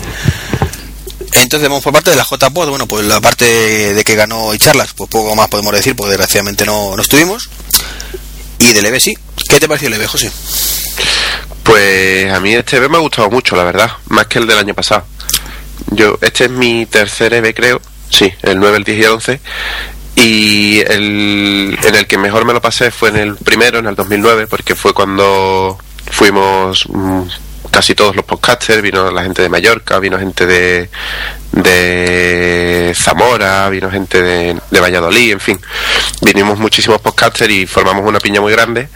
[1.32, 4.58] Entonces vamos por parte de la JPod, bueno, pues la parte de que ganó y
[4.58, 7.48] charlas, pues poco más podemos decir, porque desgraciadamente no, no estuvimos.
[8.58, 9.14] Y del EVE sí.
[9.48, 10.30] ¿Qué te pareció el EVE, José?
[11.62, 14.58] Pues a mí este EVE me ha gustado mucho, la verdad, más que el del
[14.58, 15.04] año pasado.
[15.90, 17.80] Yo, este es mi tercer EVE, creo.
[18.10, 19.40] Sí, el 9, el 10 y el 11.
[20.14, 23.94] Y el, en el que mejor me lo pasé fue en el primero, en el
[23.94, 25.78] 2009, porque fue cuando
[26.10, 27.22] fuimos mm,
[27.72, 30.90] casi todos los podcasters, vino la gente de Mallorca, vino gente de,
[31.52, 35.60] de Zamora, vino gente de, de Valladolid, en fin.
[36.20, 38.88] Vinimos muchísimos podcasters y formamos una piña muy grande.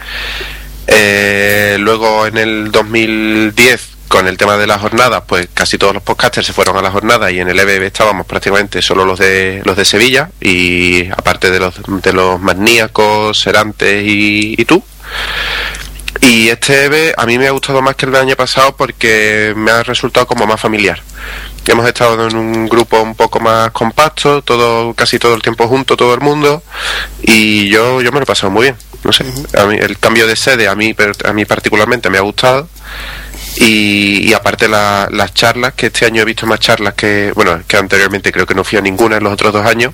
[0.87, 6.03] Eh, luego en el 2010, con el tema de las jornadas, pues casi todos los
[6.03, 9.63] podcasters se fueron a la jornada y en el EBB estábamos prácticamente solo los de
[9.65, 14.85] los de Sevilla y aparte de los de los magníacos, Serantes y, y tú.
[16.21, 19.53] Y este EVE a mí me ha gustado más que el del año pasado porque
[19.57, 21.01] me ha resultado como más familiar.
[21.67, 25.97] Hemos estado en un grupo un poco más compacto, todo casi todo el tiempo junto,
[25.97, 26.63] todo el mundo,
[27.23, 28.77] y yo, yo me lo he pasado muy bien.
[29.03, 29.25] No sé,
[29.57, 32.69] a mí, el cambio de sede a mí, a mí particularmente me ha gustado.
[33.57, 37.61] Y, y aparte la- las charlas, que este año he visto más charlas que, bueno,
[37.67, 39.93] que anteriormente creo que no fui a ninguna en los otros dos años.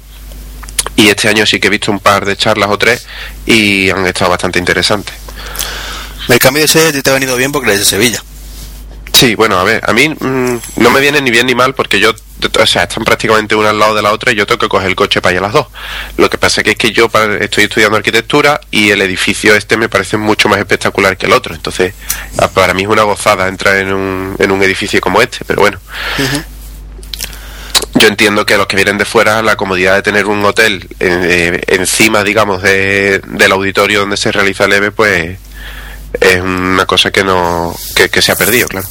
[0.97, 3.07] Y este año sí que he visto un par de charlas o tres
[3.47, 5.15] y han estado bastante interesantes.
[6.29, 8.23] El cambio de sede te ha venido bien porque eres de Sevilla.
[9.13, 12.01] Sí, bueno, a ver, a mí mm, no me viene ni bien ni mal porque
[12.01, 14.69] yo, o sea, están prácticamente una al lado de la otra y yo tengo que
[14.69, 15.67] coger el coche para ir a las dos.
[16.17, 19.77] Lo que pasa que es que yo para- estoy estudiando arquitectura y el edificio este
[19.77, 21.55] me parece mucho más espectacular que el otro.
[21.55, 21.93] Entonces,
[22.55, 25.79] para mí es una gozada entrar en un, en un edificio como este, pero bueno.
[27.95, 31.61] Yo entiendo que los que vienen de fuera la comodidad de tener un hotel eh,
[31.69, 35.39] encima, digamos, de, del auditorio donde se realiza el EVE, pues
[36.23, 38.89] es una cosa que no que, que se ha perdido, claro.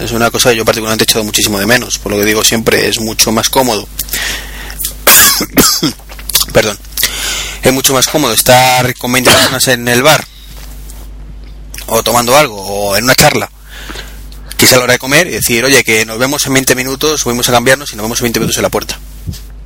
[0.00, 1.98] Es una cosa que yo particularmente he echado muchísimo de menos.
[1.98, 3.88] Por lo que digo siempre, es mucho más cómodo.
[6.52, 6.78] Perdón.
[7.62, 10.24] Es mucho más cómodo estar con 20 personas en el bar
[11.86, 13.50] o tomando algo o en una charla
[14.56, 17.22] que sea la hora de comer y decir, oye, que nos vemos en 20 minutos,
[17.22, 18.98] subimos a cambiarnos y nos vemos en 20 minutos en la puerta.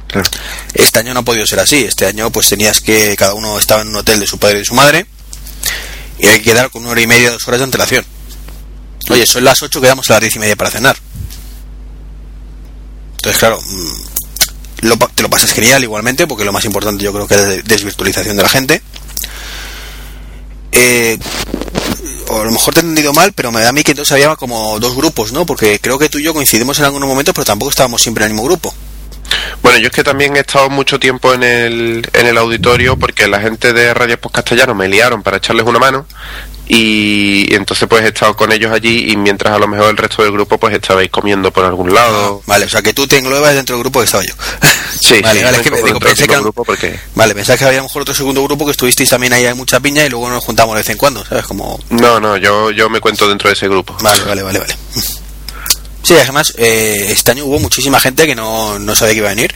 [0.06, 0.30] Claro.
[0.72, 1.84] Este año no ha podido ser así.
[1.84, 4.58] Este año pues tenías que, cada uno estaba en un hotel de su padre y
[4.60, 5.06] de su madre
[6.18, 8.04] y hay que quedar con una hora y media, dos horas de antelación.
[9.10, 10.96] Oye, son las 8, quedamos a las 10 y media para cenar.
[13.16, 17.34] Entonces, claro, mm, te lo pasas genial igualmente, porque lo más importante yo creo que
[17.34, 18.82] es la desvirtualización de la gente.
[20.72, 21.18] Eh,
[22.28, 24.36] a lo mejor te he entendido mal, pero me da a mí que entonces había
[24.36, 25.46] como dos grupos, ¿no?
[25.46, 28.30] Porque creo que tú y yo coincidimos en algunos momentos, pero tampoco estábamos siempre en
[28.30, 28.74] el mismo grupo.
[29.62, 33.26] Bueno, yo es que también he estado mucho tiempo en el, en el auditorio porque
[33.28, 36.06] la gente de Radio Post Castellano me liaron para echarles una mano
[36.70, 39.96] y, y entonces pues he estado con ellos allí y mientras a lo mejor el
[39.96, 42.42] resto del grupo pues estabais comiendo por algún lado.
[42.46, 44.34] Vale, o sea que tú te englobas dentro del grupo que estaba yo.
[45.00, 47.64] Sí, vale, sí, vale, es que me- digo, pensé que, grupo porque vale, pensaba que
[47.64, 50.08] había a lo mejor otro segundo grupo que estuvisteis también ahí en mucha piña y
[50.08, 51.44] luego nos juntamos de vez en cuando, ¿sabes?
[51.46, 51.78] Como...
[51.90, 53.96] no, no, yo, yo me cuento dentro de ese grupo.
[54.00, 54.74] Vale, vale, vale, vale.
[56.08, 59.34] Sí, además, eh, este año hubo muchísima gente que no, no sabía que iba a
[59.34, 59.54] venir.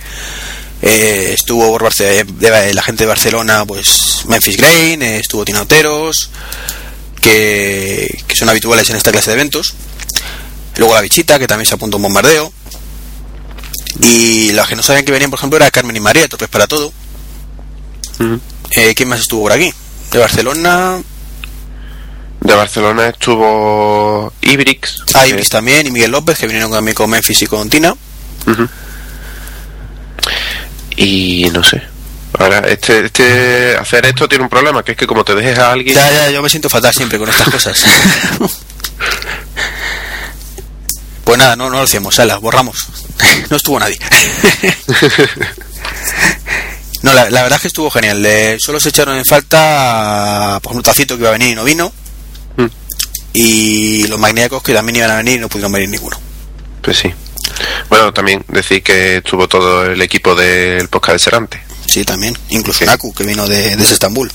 [0.83, 5.62] Eh, estuvo por Barce- de- la gente de Barcelona, pues Memphis Grain, eh, estuvo Tina
[5.62, 6.29] Oteros,
[7.23, 9.73] que, que son habituales en esta clase de eventos.
[10.77, 12.53] Luego la bichita, que también se apuntó un bombardeo.
[14.03, 16.67] Y los que no sabían que venían, por ejemplo, era Carmen y María, Torres para
[16.67, 16.93] todo.
[18.73, 19.73] Eh, ¿Quién más estuvo por aquí?
[20.11, 21.03] De Barcelona,
[22.43, 25.05] De Barcelona estuvo Ibrix.
[25.15, 27.95] ah, Ibris también, y Miguel López, que vinieron también con Memphis y con Tina.
[30.97, 31.81] Y no sé.
[32.39, 35.71] Ahora, este, este, hacer esto tiene un problema, que es que como te dejes a
[35.71, 35.95] alguien...
[35.95, 37.81] Ya, ya, yo me siento fatal siempre con estas cosas.
[41.25, 42.77] pues nada, no, no lo hacemos, las borramos.
[43.51, 43.99] no estuvo nadie.
[47.03, 48.25] no, la, la verdad es que estuvo genial.
[48.27, 51.63] Eh, solo se echaron en falta, por ejemplo, Tacito que iba a venir y no
[51.63, 51.93] vino.
[53.35, 56.18] Y los magníacos que también iban a venir y no pudieron venir ninguno.
[56.83, 57.12] Pues sí.
[57.88, 61.62] Bueno, también decir que estuvo todo el equipo del podcast de Serante.
[61.87, 62.37] Sí, también.
[62.51, 62.85] Incluso Sí.
[62.87, 64.31] Naku, que vino de, desde Estambul.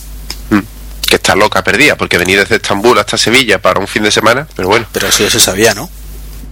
[0.49, 0.59] Mm,
[1.07, 4.47] Que está loca perdida, porque venir desde Estambul hasta Sevilla para un fin de semana,
[4.55, 4.85] pero bueno.
[4.91, 5.89] Pero eso ya se sabía, ¿no?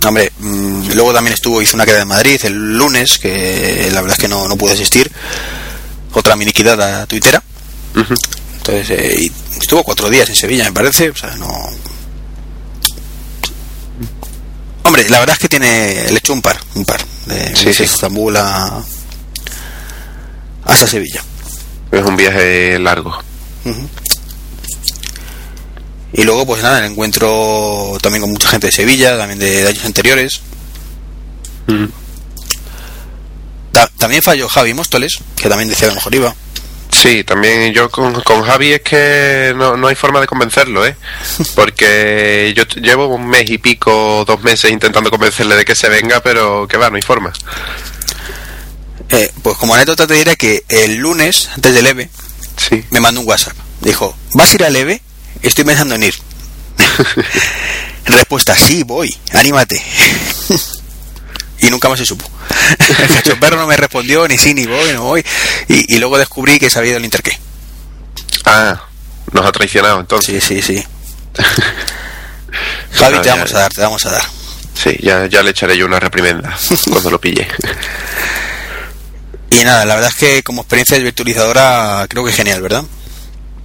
[0.04, 4.18] Hombre, mm, luego también estuvo, hizo una queda en Madrid el lunes, que la verdad
[4.18, 5.12] es que no, no pude asistir.
[6.14, 7.08] Otra miniquidad a
[8.58, 11.10] Entonces, eh, y estuvo cuatro días en Sevilla, me parece.
[11.10, 11.48] O sea, no.
[14.84, 16.06] Hombre, la verdad es que tiene.
[16.12, 17.00] Le echó un par, un par.
[17.26, 17.84] De Sí, sí.
[17.84, 18.84] Estambul a.
[20.66, 21.24] hasta Sevilla.
[21.92, 23.18] Es un viaje largo.
[26.14, 29.68] Y luego, pues nada, el encuentro también con mucha gente de Sevilla, también de, de
[29.68, 30.42] años anteriores.
[33.72, 36.36] Ta- también falló Javi Móstoles, que también decía que a lo mejor iba.
[37.06, 40.96] Sí, también yo con, con Javi es que no, no hay forma de convencerlo, ¿eh?
[41.56, 46.20] Porque yo llevo un mes y pico, dos meses intentando convencerle de que se venga,
[46.22, 47.32] pero que va, no hay forma.
[49.10, 52.10] Eh, pues como anécdota te diré que el lunes, antes del EVE,
[52.58, 52.84] Sí.
[52.90, 53.54] me mandó un WhatsApp.
[53.82, 55.00] Dijo, ¿vas a ir al EVE?
[55.44, 56.16] Estoy pensando en ir.
[58.06, 59.80] Respuesta, sí, voy, anímate.
[61.60, 62.26] y nunca más se supo.
[63.00, 65.26] El cachoperro no me respondió, ni sí, ni voy, no voy.
[65.68, 67.38] Y, y luego descubrí que se había ido al Interqué.
[68.46, 68.82] Ah,
[69.32, 70.44] nos ha traicionado entonces.
[70.44, 70.86] Sí, sí, sí.
[72.94, 74.24] Javi, No, te ya- vamos a dar, te vamos a dar.
[74.74, 76.56] Sí, ya, ya le echaré yo una reprimenda
[76.92, 77.48] cuando lo pille.
[79.52, 82.84] Y nada, la verdad es que como experiencia virtualizadora creo que es genial, ¿verdad?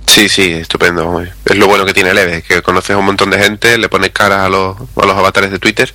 [0.06, 1.22] Sí, sí, estupendo.
[1.44, 3.88] Es lo bueno que tiene el EVE, que conoces a un montón de gente, le
[3.88, 5.92] pones cara a los, a los avatares de Twitter.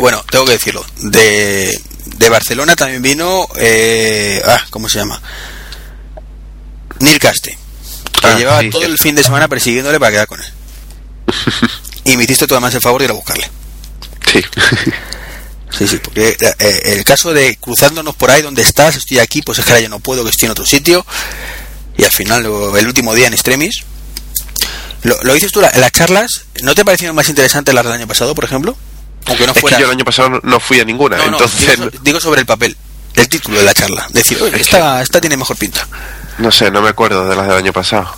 [0.00, 0.84] Bueno, tengo que decirlo.
[0.96, 5.20] De, de Barcelona también vino, eh, ah, ¿cómo se llama?
[7.00, 7.56] Neil Caste,
[8.20, 8.90] que Ah, llevaba sí, todo sí.
[8.90, 10.46] el fin de semana persiguiéndole para quedar con él.
[12.04, 13.50] y me hiciste tú además el favor de ir a buscarle.
[14.32, 14.40] Sí.
[15.76, 19.58] Sí, sí, porque eh, el caso de cruzándonos por ahí donde estás, estoy aquí, pues
[19.58, 21.04] es que ahora yo no puedo, que estoy en otro sitio.
[21.98, 23.82] Y al final, el último día en extremis.
[25.02, 28.06] Lo, lo dices tú, la- las charlas, ¿no te parecieron más interesantes las del año
[28.06, 28.76] pasado, por ejemplo?
[29.26, 29.76] Aunque no es fuera.
[29.76, 32.20] que yo el año pasado no, fui a ninguna, No, no, entonces digo, so- digo
[32.20, 32.76] sobre el papel,
[33.14, 34.06] el título de la charla.
[34.10, 35.86] Decir, oye, esta, esta tiene mejor pinta.
[36.38, 38.14] no sé, no me acuerdo de las del año pasado.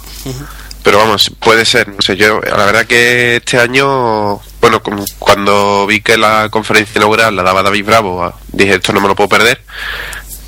[0.83, 5.85] Pero vamos, puede ser, no sé, yo, la verdad que este año, bueno, como cuando
[5.87, 9.17] vi que la conferencia inaugural la daba David Bravo, ah, dije esto no me lo
[9.17, 9.63] puedo perder.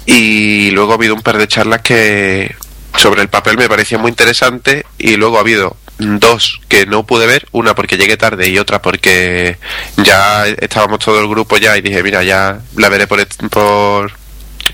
[0.07, 2.55] Y luego ha habido un par de charlas que
[2.97, 7.27] sobre el papel me parecían muy interesantes y luego ha habido dos que no pude
[7.27, 9.59] ver, una porque llegué tarde y otra porque
[9.97, 14.13] ya estábamos todo el grupo ya y dije, mira, ya la veré por, por,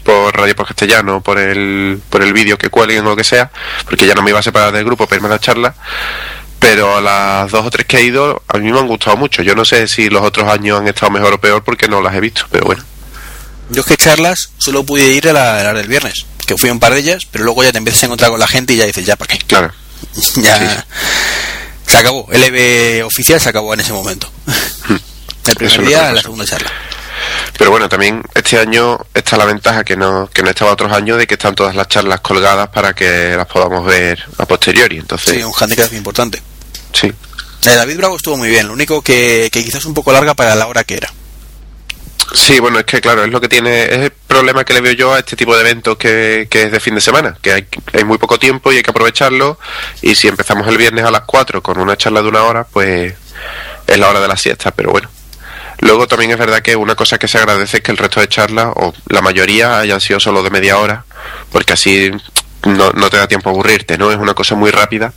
[0.02, 3.50] por Radio por Castellano, por el, por el vídeo que cuelguen o lo que sea,
[3.88, 5.74] porque ya no me iba a separar del grupo para irme a la charla.
[6.58, 9.42] Pero las dos o tres que he ido, a mí me han gustado mucho.
[9.42, 12.14] Yo no sé si los otros años han estado mejor o peor porque no las
[12.14, 12.82] he visto, pero bueno.
[13.68, 16.70] Yo es que charlas solo pude ir a la, a la del viernes, que fui
[16.70, 18.72] a un par de ellas, pero luego ya te empiezas a encontrar con la gente
[18.72, 19.44] y ya dices, ya, ¿para qué?
[19.46, 19.72] Claro.
[20.36, 20.66] ya Sí,
[21.86, 22.26] se acabó.
[22.32, 24.30] El EV oficial se acabó en ese momento.
[25.46, 26.70] el primer Eso día, la segunda charla.
[27.56, 31.18] Pero bueno, también este año está la ventaja que no, que no estaba otros años
[31.18, 34.98] de que están todas las charlas colgadas para que las podamos ver a posteriori.
[34.98, 36.42] Entonces, Sí, un handicap importante.
[36.92, 37.12] sí.
[37.66, 40.54] Eh, David Bravo estuvo muy bien, lo único que, que quizás un poco larga para
[40.54, 41.10] la hora que era.
[42.32, 44.92] Sí, bueno, es que claro, es lo que tiene, es el problema que le veo
[44.92, 47.66] yo a este tipo de eventos que, que es de fin de semana, que hay,
[47.92, 49.58] hay muy poco tiempo y hay que aprovecharlo,
[50.02, 53.14] y si empezamos el viernes a las 4 con una charla de una hora, pues
[53.86, 55.08] es la hora de la siesta, pero bueno.
[55.80, 58.28] Luego también es verdad que una cosa que se agradece es que el resto de
[58.28, 61.04] charlas, o la mayoría, hayan sido solo de media hora,
[61.50, 62.10] porque así
[62.64, 64.10] no, no te da tiempo a aburrirte, ¿no?
[64.10, 65.12] Es una cosa muy rápida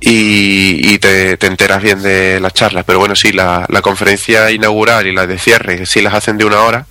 [0.00, 2.84] y, te, te enteras bien de las charlas.
[2.86, 6.44] Pero bueno, sí, la, la conferencia inaugural y la de cierre sí las hacen de
[6.44, 6.86] una hora.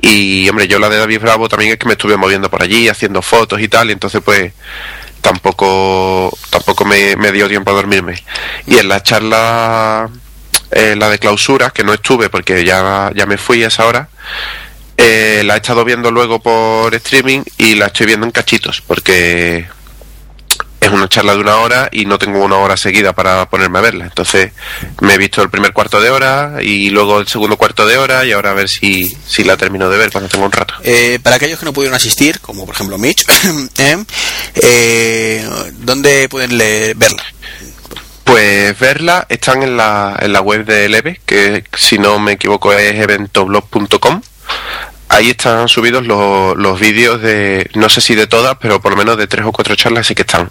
[0.00, 2.88] Y hombre, yo la de David Bravo también es que me estuve moviendo por allí,
[2.88, 4.52] haciendo fotos y tal, y entonces pues
[5.20, 8.22] tampoco tampoco me, me dio tiempo a dormirme.
[8.66, 10.10] Y en la charla,
[10.72, 14.08] eh, la de clausura, que no estuve porque ya, ya me fui a esa hora,
[14.96, 19.66] eh, la he estado viendo luego por streaming y la estoy viendo en cachitos, porque
[20.82, 23.82] es una charla de una hora y no tengo una hora seguida para ponerme a
[23.82, 24.04] verla.
[24.04, 24.52] Entonces
[25.00, 28.24] me he visto el primer cuarto de hora y luego el segundo cuarto de hora
[28.24, 30.74] y ahora a ver si, si la termino de ver cuando tengo un rato.
[30.82, 33.24] Eh, para aquellos que no pudieron asistir, como por ejemplo Mitch,
[33.78, 34.04] eh,
[34.56, 37.22] eh, ¿dónde pueden leer- verla?
[38.24, 42.72] Pues verla están en la, en la web de Leve, que si no me equivoco
[42.72, 44.22] es eventoblog.com.
[45.12, 48.96] Ahí están subidos los, los vídeos de, no sé si de todas, pero por lo
[48.96, 50.50] menos de tres o cuatro charlas sí que están.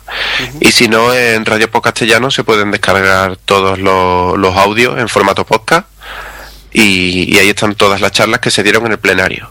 [0.60, 5.10] Y si no, en Radio Podcast Castellano se pueden descargar todos los, los audios en
[5.10, 5.88] formato podcast
[6.72, 9.50] y, y ahí están todas las charlas que se dieron en el plenario.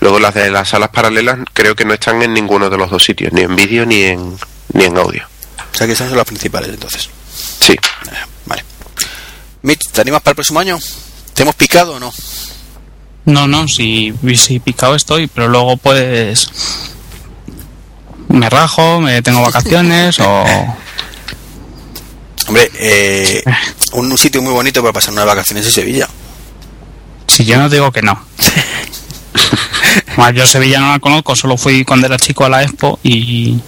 [0.00, 3.02] Luego las de las salas paralelas creo que no están en ninguno de los dos
[3.02, 4.36] sitios, ni en vídeo ni en,
[4.74, 5.26] ni en audio.
[5.72, 7.08] O sea que esas son las principales entonces.
[7.60, 7.72] Sí.
[7.72, 7.78] Eh,
[8.44, 8.62] Vale.
[9.62, 10.78] Mitch, ¿te animas para el próximo año?
[11.32, 12.12] ¿Te hemos picado o no?
[13.28, 16.50] No, no, si, si picado estoy, pero luego pues
[18.28, 20.44] me rajo, me tengo vacaciones o
[22.48, 23.42] Hombre, eh,
[23.92, 26.08] un, sitio muy bonito para pasar unas vacaciones es Sevilla.
[27.26, 28.18] si yo no digo que no.
[30.34, 33.60] Yo Sevilla no la conozco, solo fui cuando era chico a la Expo y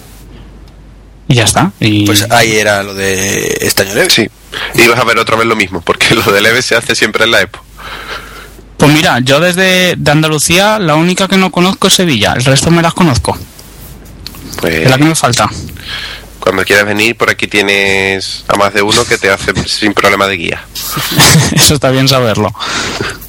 [1.31, 1.71] y ya está.
[1.79, 4.09] Y Pues ahí era lo de Estaño Leve.
[4.09, 4.29] Sí,
[4.75, 7.23] y vas a ver otra vez lo mismo, porque lo de leve se hace siempre
[7.23, 7.63] en la EPO.
[8.81, 12.71] Pues mira, yo desde de Andalucía la única que no conozco es Sevilla, el resto
[12.71, 13.37] me las conozco.
[14.59, 15.47] Pues Es la que me falta.
[16.39, 20.25] cuando quieras venir, por aquí tienes a más de uno que te hace sin problema
[20.25, 20.65] de guía.
[21.51, 22.51] Eso está bien saberlo.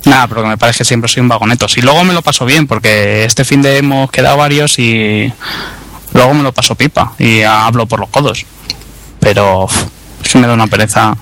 [0.07, 1.67] Nada, pero me parece que siempre soy un vagoneto.
[1.77, 5.31] Y luego me lo paso bien, porque este fin de hemos quedado varios y
[6.15, 8.47] luego me lo paso pipa y hablo por los codos.
[9.21, 9.69] Pero
[10.25, 11.15] eso me da una pereza.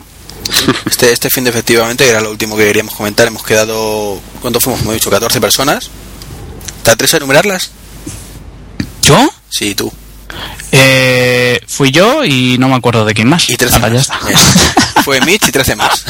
[0.87, 4.81] Este, este fin de efectivamente, era lo último que queríamos comentar, hemos quedado, ¿cuánto fuimos?
[4.81, 5.91] Como he dicho, 14 personas.
[6.85, 7.71] ¿Te atreves a enumerarlas?
[9.03, 9.31] ¿Yo?
[9.49, 9.93] Sí, tú.
[10.73, 13.49] Eh, fui yo y no me acuerdo de quién más.
[13.51, 14.03] Y 13 Ahora ya más.
[14.03, 14.19] está.
[14.27, 14.39] Bien.
[15.05, 16.05] Fue Mitch y 13 más.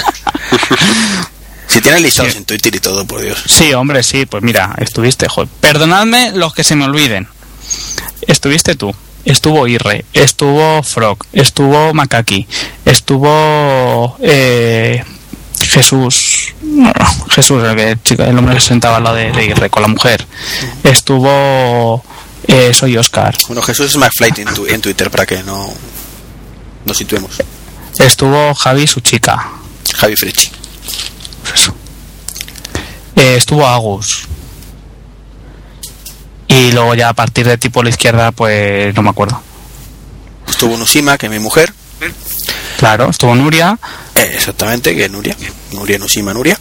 [1.66, 2.38] si tienes listados Sí.
[2.38, 3.38] en Twitter y todo, por Dios.
[3.46, 5.48] Sí, hombre, sí, pues mira, estuviste, joder.
[5.60, 7.28] Perdonadme los que se me olviden.
[8.26, 8.94] Estuviste tú,
[9.24, 12.46] estuvo Irre, estuvo Frog, estuvo Makaki,
[12.84, 15.04] estuvo eh,
[15.60, 19.30] Jesús, no, no, Jesús, el, que, chico, el hombre que se sentaba al lado de,
[19.32, 20.26] de Irre con la mujer.
[20.84, 22.02] Estuvo
[22.46, 25.66] eh, Soy Oscar, Bueno, Jesús es McFlight en, tu- en Twitter para que no
[26.84, 27.32] nos situemos.
[27.98, 29.48] estuvo Javi, su chica.
[29.94, 30.50] Javi Frichi.
[31.42, 31.74] Pues eso.
[33.16, 34.26] Eh, estuvo Agus.
[36.60, 39.40] Y luego ya a partir de tipo la izquierda, pues no me acuerdo.
[40.46, 41.72] Estuvo Nusima, que es mi mujer.
[42.78, 43.78] Claro, estuvo Nuria.
[44.14, 45.34] Eh, exactamente, que es Nuria.
[45.72, 46.58] Nuria, Nusima, Nuria.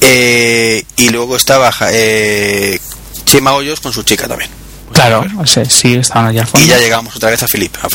[0.00, 2.78] Eh, y luego estaba eh,
[3.26, 4.50] Chema Hoyos con su chica también.
[4.92, 6.64] Claro, ese, sí, estaban allá al fondo.
[6.64, 7.88] Y ya llegamos otra vez a Felipe, a.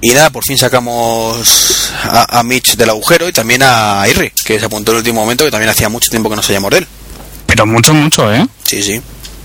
[0.00, 4.58] Y nada, por fin sacamos a, a Mitch del agujero y también a Irri, que
[4.58, 6.78] se apuntó en el último momento, que también hacía mucho tiempo que no sabíamos de
[6.78, 6.86] él.
[7.56, 8.46] Pero mucho, mucho, ¿eh?
[8.64, 9.00] Sí, sí.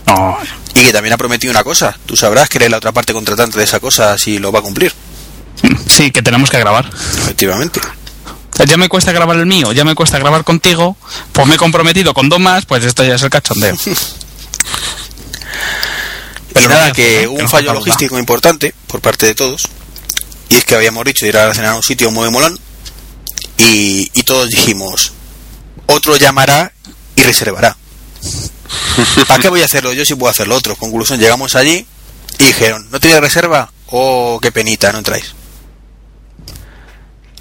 [0.05, 0.37] No,
[0.75, 1.97] Y que también ha prometido una cosa.
[2.05, 4.61] Tú sabrás que eres la otra parte contratante de esa cosa si lo va a
[4.61, 4.91] cumplir.
[5.87, 6.89] sí, que tenemos que grabar.
[7.19, 7.79] Efectivamente.
[8.65, 10.97] Ya me cuesta grabar el mío, ya me cuesta grabar contigo,
[11.31, 13.77] pues me he comprometido con dos más, pues esto ya es el cachondeo.
[13.85, 13.95] y
[16.53, 19.69] Pero nada, no, que hubo no un fallo logístico importante por parte de todos.
[20.49, 22.59] Y es que habíamos dicho ir a cenar a un sitio muy molón.
[23.57, 25.13] Y, y todos dijimos,
[25.87, 26.73] otro llamará
[27.15, 27.77] y reservará.
[29.27, 30.75] ¿Para qué voy a hacerlo yo si puedo hacerlo otro?
[30.75, 31.85] Conclusión, llegamos allí
[32.39, 33.71] y dijeron, ¿no tenéis reserva?
[33.87, 35.33] Oh, qué penita, no entráis.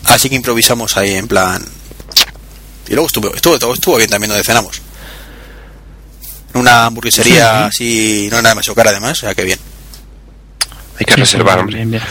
[0.05, 1.65] Así que improvisamos ahí en plan...
[2.89, 4.81] Y luego estuvo, estuvo, todo estuvo bien también donde cenamos.
[6.53, 9.61] En una hamburguesería así, no era nada demasiado cara además, o sea que bien.
[10.99, 11.77] Hay que Sí, reservar, hombre.
[11.77, 12.03] bien, bien.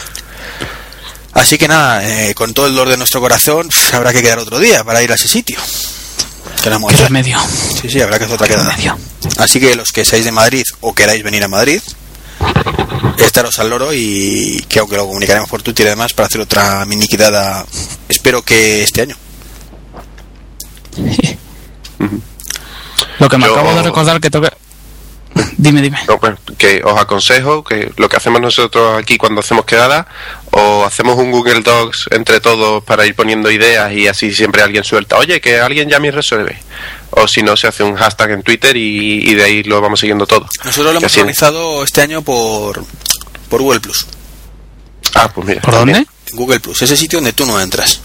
[1.34, 4.58] Así que nada, eh, con todo el dolor de nuestro corazón, habrá que quedar otro
[4.58, 5.58] día para ir a ese sitio.
[6.62, 7.04] Que ido.
[7.04, 7.38] remedio.
[7.80, 8.70] Sí, sí, habrá que hacer otra quedada.
[8.70, 8.98] remedio.
[9.38, 11.80] Así que los que seáis de Madrid o queráis venir a Madrid,
[13.18, 16.84] estaros al loro y que aunque lo comunicaremos por Twitter y demás para hacer otra
[16.84, 17.64] mini quedada,
[18.08, 19.16] espero que este año.
[23.18, 24.48] Lo que me Yo- acabo de recordar que toque.
[25.56, 25.98] Dime, dime.
[26.08, 30.06] No, pues, que os aconsejo que lo que hacemos nosotros aquí cuando hacemos quedadas,
[30.50, 34.82] o hacemos un Google Docs entre todos para ir poniendo ideas y así siempre alguien
[34.84, 36.58] suelta, oye, que alguien llame y resuelve.
[37.10, 40.00] O si no, se hace un hashtag en Twitter y, y de ahí lo vamos
[40.00, 40.46] siguiendo todo.
[40.64, 42.82] Nosotros lo Que hemos así- organizado este año por,
[43.48, 44.06] por Google Plus.
[45.14, 45.60] Ah, pues mira.
[45.60, 45.98] ¿Por también.
[46.04, 46.10] dónde?
[46.36, 48.00] Google Plus, ese sitio donde tú no entras.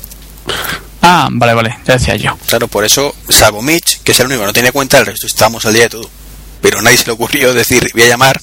[1.02, 2.36] Ah, vale, vale, ya decía yo.
[2.48, 5.28] Claro, por eso, salvo Mitch, que es el único que no tiene cuenta, el resto
[5.28, 6.10] estamos al día de todo.
[6.62, 8.42] Pero nadie se le ocurrió decir, voy a llamar.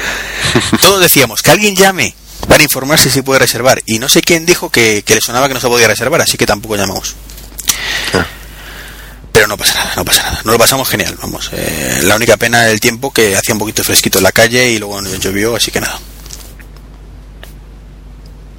[0.80, 2.14] Todos decíamos, que alguien llame
[2.48, 3.82] para informarse si puede reservar.
[3.86, 6.36] Y no sé quién dijo que, que le sonaba que no se podía reservar, así
[6.36, 7.14] que tampoco llamamos.
[8.14, 8.26] Ah.
[9.32, 10.40] Pero no pasa nada, no pasa nada.
[10.44, 11.50] Nos lo pasamos genial, vamos.
[11.52, 14.78] Eh, la única pena el tiempo que hacía un poquito fresquito en la calle y
[14.78, 15.98] luego llovió, así que nada.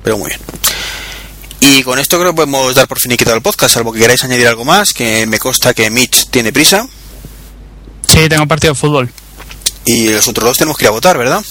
[0.04, 0.40] Pero muy bien.
[1.60, 4.48] Y con esto creo que podemos dar por finiquitado el podcast, salvo que queráis añadir
[4.48, 6.88] algo más, que me consta que Mitch tiene prisa
[8.18, 9.12] Sí, tengo partido de fútbol.
[9.86, 11.46] y los otros dos tenemos que ir a votar, ¿verdad?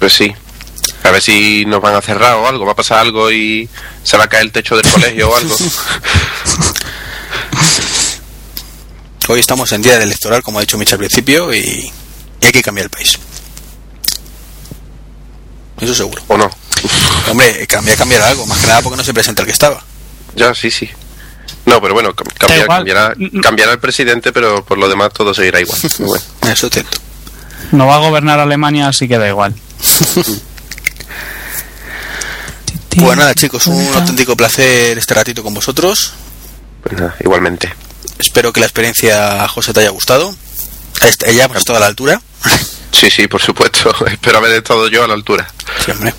[0.00, 0.34] Pues sí.
[1.04, 3.68] A ver si nos van a cerrar o algo, va a pasar algo y
[4.02, 5.54] se va a caer el techo del colegio o algo.
[9.28, 11.58] Hoy estamos en día electoral, como ha dicho Mitch al principio, y,
[12.40, 13.16] y hay que cambiar el país.
[15.80, 16.20] Eso seguro.
[16.26, 16.50] ¿O no?
[17.30, 19.80] Hombre, cambia, cambiar algo, más que nada porque no se presenta el que estaba.
[20.34, 20.90] Ya, sí, sí.
[21.66, 25.32] No, pero bueno, cam- cambiar- cambiará, Mm, cambiará el presidente, pero por lo demás todo
[25.34, 25.78] seguirá igual.
[25.98, 26.24] Bueno.
[26.50, 26.98] Eso es cierto.
[27.72, 29.54] No va a gobernar Alemania, así que da igual.
[32.96, 36.12] Pues nada, chicos, un auténtico placer este ratito con vosotros.
[36.82, 37.72] Pues nada, igualmente.
[38.18, 40.34] Espero que la experiencia, José, te haya gustado.
[41.32, 42.20] Ya hemos estado a la altura.
[42.92, 43.94] Sí, sí, por supuesto.
[44.08, 45.48] Espero haber estado yo a la altura.
[45.84, 46.12] Siempre.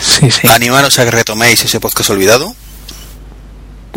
[0.00, 0.46] Sí, sí.
[0.46, 2.54] Animaros a que retoméis ese podcast olvidado.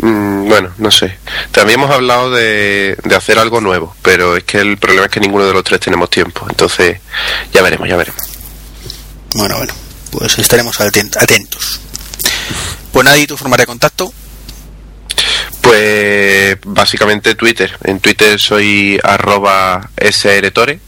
[0.02, 1.16] Mm, bueno, no sé.
[1.50, 5.20] También hemos hablado de, de hacer algo nuevo, pero es que el problema es que
[5.20, 6.44] ninguno de los tres tenemos tiempo.
[6.48, 6.98] Entonces,
[7.52, 8.20] ya veremos, ya veremos.
[9.34, 9.72] Bueno, bueno,
[10.10, 11.80] pues estaremos aten- atentos.
[12.92, 14.12] Pues nadie tu forma de contacto.
[15.60, 17.76] Pues básicamente Twitter.
[17.84, 20.80] En Twitter soy arroba srtore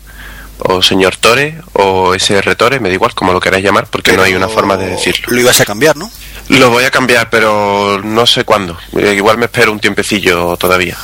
[0.59, 4.35] o señor Tore o srtore, me da igual como lo queráis llamar, porque no hay
[4.35, 5.27] una forma de decirlo.
[5.31, 6.11] Lo ibas a cambiar, ¿no?
[6.49, 8.77] Lo voy a cambiar, pero no sé cuándo.
[8.97, 10.97] Eh, igual me espero un tiempecillo todavía.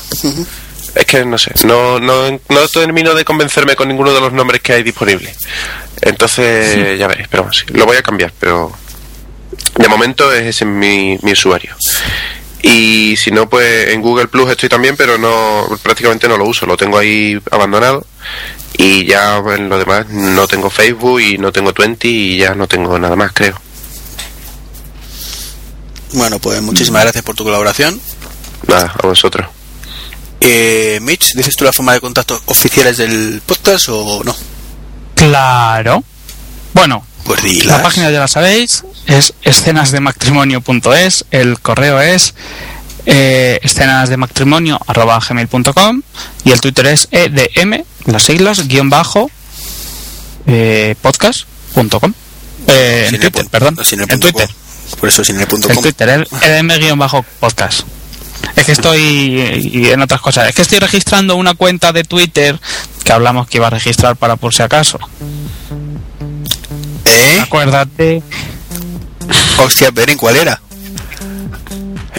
[0.94, 4.60] Es que no sé, no, no, no termino de convencerme con ninguno de los nombres
[4.60, 5.36] que hay disponibles.
[6.02, 8.72] Entonces, ya veréis, pero sí, lo voy a cambiar, pero
[9.76, 11.76] de momento es ese mi, mi usuario.
[12.62, 16.66] Y si no, pues en Google Plus estoy también, pero no prácticamente no lo uso,
[16.66, 18.06] lo tengo ahí abandonado.
[18.76, 22.66] Y ya en lo demás no tengo Facebook y no tengo Twenty y ya no
[22.66, 23.54] tengo nada más, creo.
[26.12, 28.00] Bueno, pues muchísimas gracias por tu colaboración.
[28.66, 29.46] Nada, a vosotros.
[30.40, 34.34] Eh, Mitch, ¿dices tú la forma de contacto oficiales del podcast o no?
[35.14, 36.02] Claro.
[36.72, 42.32] Bueno, Pues la página ya la sabéis, es escenasdematrimonio.es, el correo es
[43.06, 46.02] eh, escenasdematrimonio.gmail.com
[46.44, 49.30] y el Twitter es edm, las siglas, guion bajo,
[50.46, 52.14] eh, podcast.com.
[52.66, 53.76] Eh, en Twitter, perdón.
[53.90, 54.46] en Twitter.
[54.46, 54.54] com.
[54.98, 55.82] Por eso sin el punto El com.
[55.82, 57.82] Twitter, edm-podcast.
[58.56, 59.00] Es que estoy
[59.72, 60.48] y en otras cosas.
[60.48, 62.58] Es que estoy registrando una cuenta de Twitter
[63.04, 64.98] que hablamos que iba a registrar para por si acaso.
[67.04, 67.40] ¿Eh?
[67.42, 68.22] Acuérdate.
[69.58, 70.60] Hostia, Beren, ¿cuál era?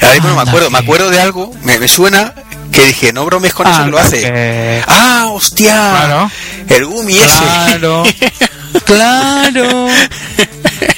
[0.01, 0.69] Ahora mismo no me acuerdo.
[0.69, 2.33] Me acuerdo de algo, me, me suena
[2.71, 4.21] que dije, no bromes con eso que lo hace.
[4.21, 5.73] que- ¡Ah, hostia!
[5.75, 6.31] Claro.
[6.69, 7.43] El Gumi ese.
[8.85, 9.87] Claro.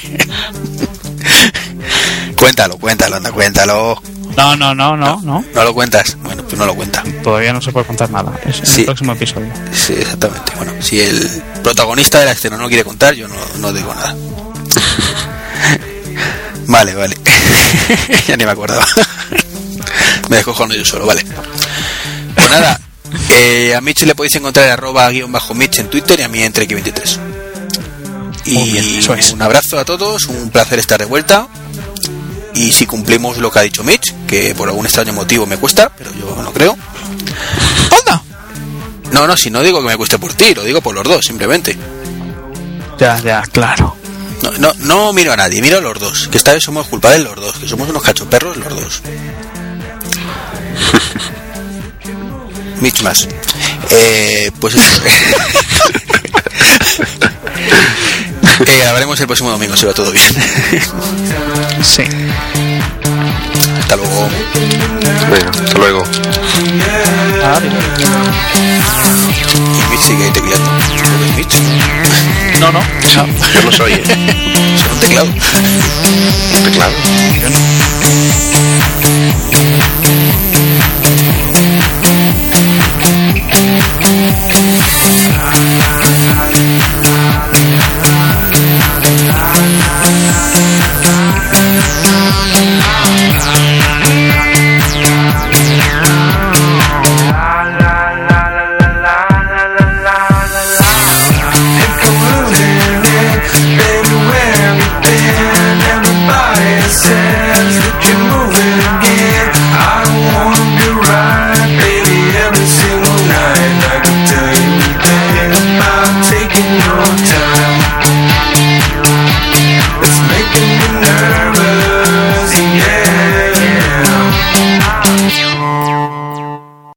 [2.44, 4.02] cuéntalo, cuéntalo, anda, cuéntalo.
[4.36, 5.42] No, no, no, no, no.
[5.54, 6.14] ¿No lo cuentas?
[6.22, 7.02] Bueno, pues no lo cuenta.
[7.22, 8.38] Todavía no se puede contar nada.
[8.44, 8.80] Es Sí.
[8.80, 9.50] el próximo episodio.
[9.72, 10.52] Sí, exactamente.
[10.56, 14.14] Bueno, si el protagonista de la escena no quiere contar, yo no, no digo nada.
[16.66, 17.16] vale, vale.
[18.28, 18.86] ya ni me acordaba.
[20.28, 21.24] me descojono yo solo, vale.
[22.34, 22.78] Pues nada,
[23.30, 26.28] eh, a Mitch le podéis encontrar en arroba guion bajo Mitch en Twitter y a
[26.28, 27.18] mí en Trek23.
[28.46, 29.32] Y Muy bien, eso es.
[29.32, 31.48] un abrazo a todos, un placer estar de vuelta.
[32.54, 35.90] Y si cumplimos lo que ha dicho Mitch, que por algún extraño motivo me cuesta,
[35.96, 36.76] pero yo no creo.
[37.90, 38.22] ¡Anda!
[39.12, 41.24] No, no, si no digo que me cueste por ti, lo digo por los dos,
[41.24, 41.76] simplemente.
[42.98, 43.96] Ya, ya, claro.
[44.42, 46.28] No, no, no miro a nadie, miro a los dos.
[46.28, 49.02] Que esta vez somos culpables los dos, que somos unos cachoperros los dos.
[52.80, 53.28] Mitch más.
[53.90, 55.02] Eh, pues eso.
[58.64, 60.24] que grabaremos el próximo domingo si va todo bien.
[61.82, 62.02] sí.
[63.80, 64.28] Hasta luego.
[65.28, 66.02] Bueno, hasta luego.
[67.42, 67.60] Ah,
[69.56, 70.70] y Mitch sigue tecleando.
[71.36, 71.60] Mitch?
[72.60, 72.78] No, no.
[72.78, 73.26] Ah.
[73.54, 73.92] Yo no soy.
[73.94, 74.02] ¿eh?
[74.92, 75.26] Un teclado.
[75.26, 76.92] ¿Un teclado?
[77.42, 77.58] Yo no.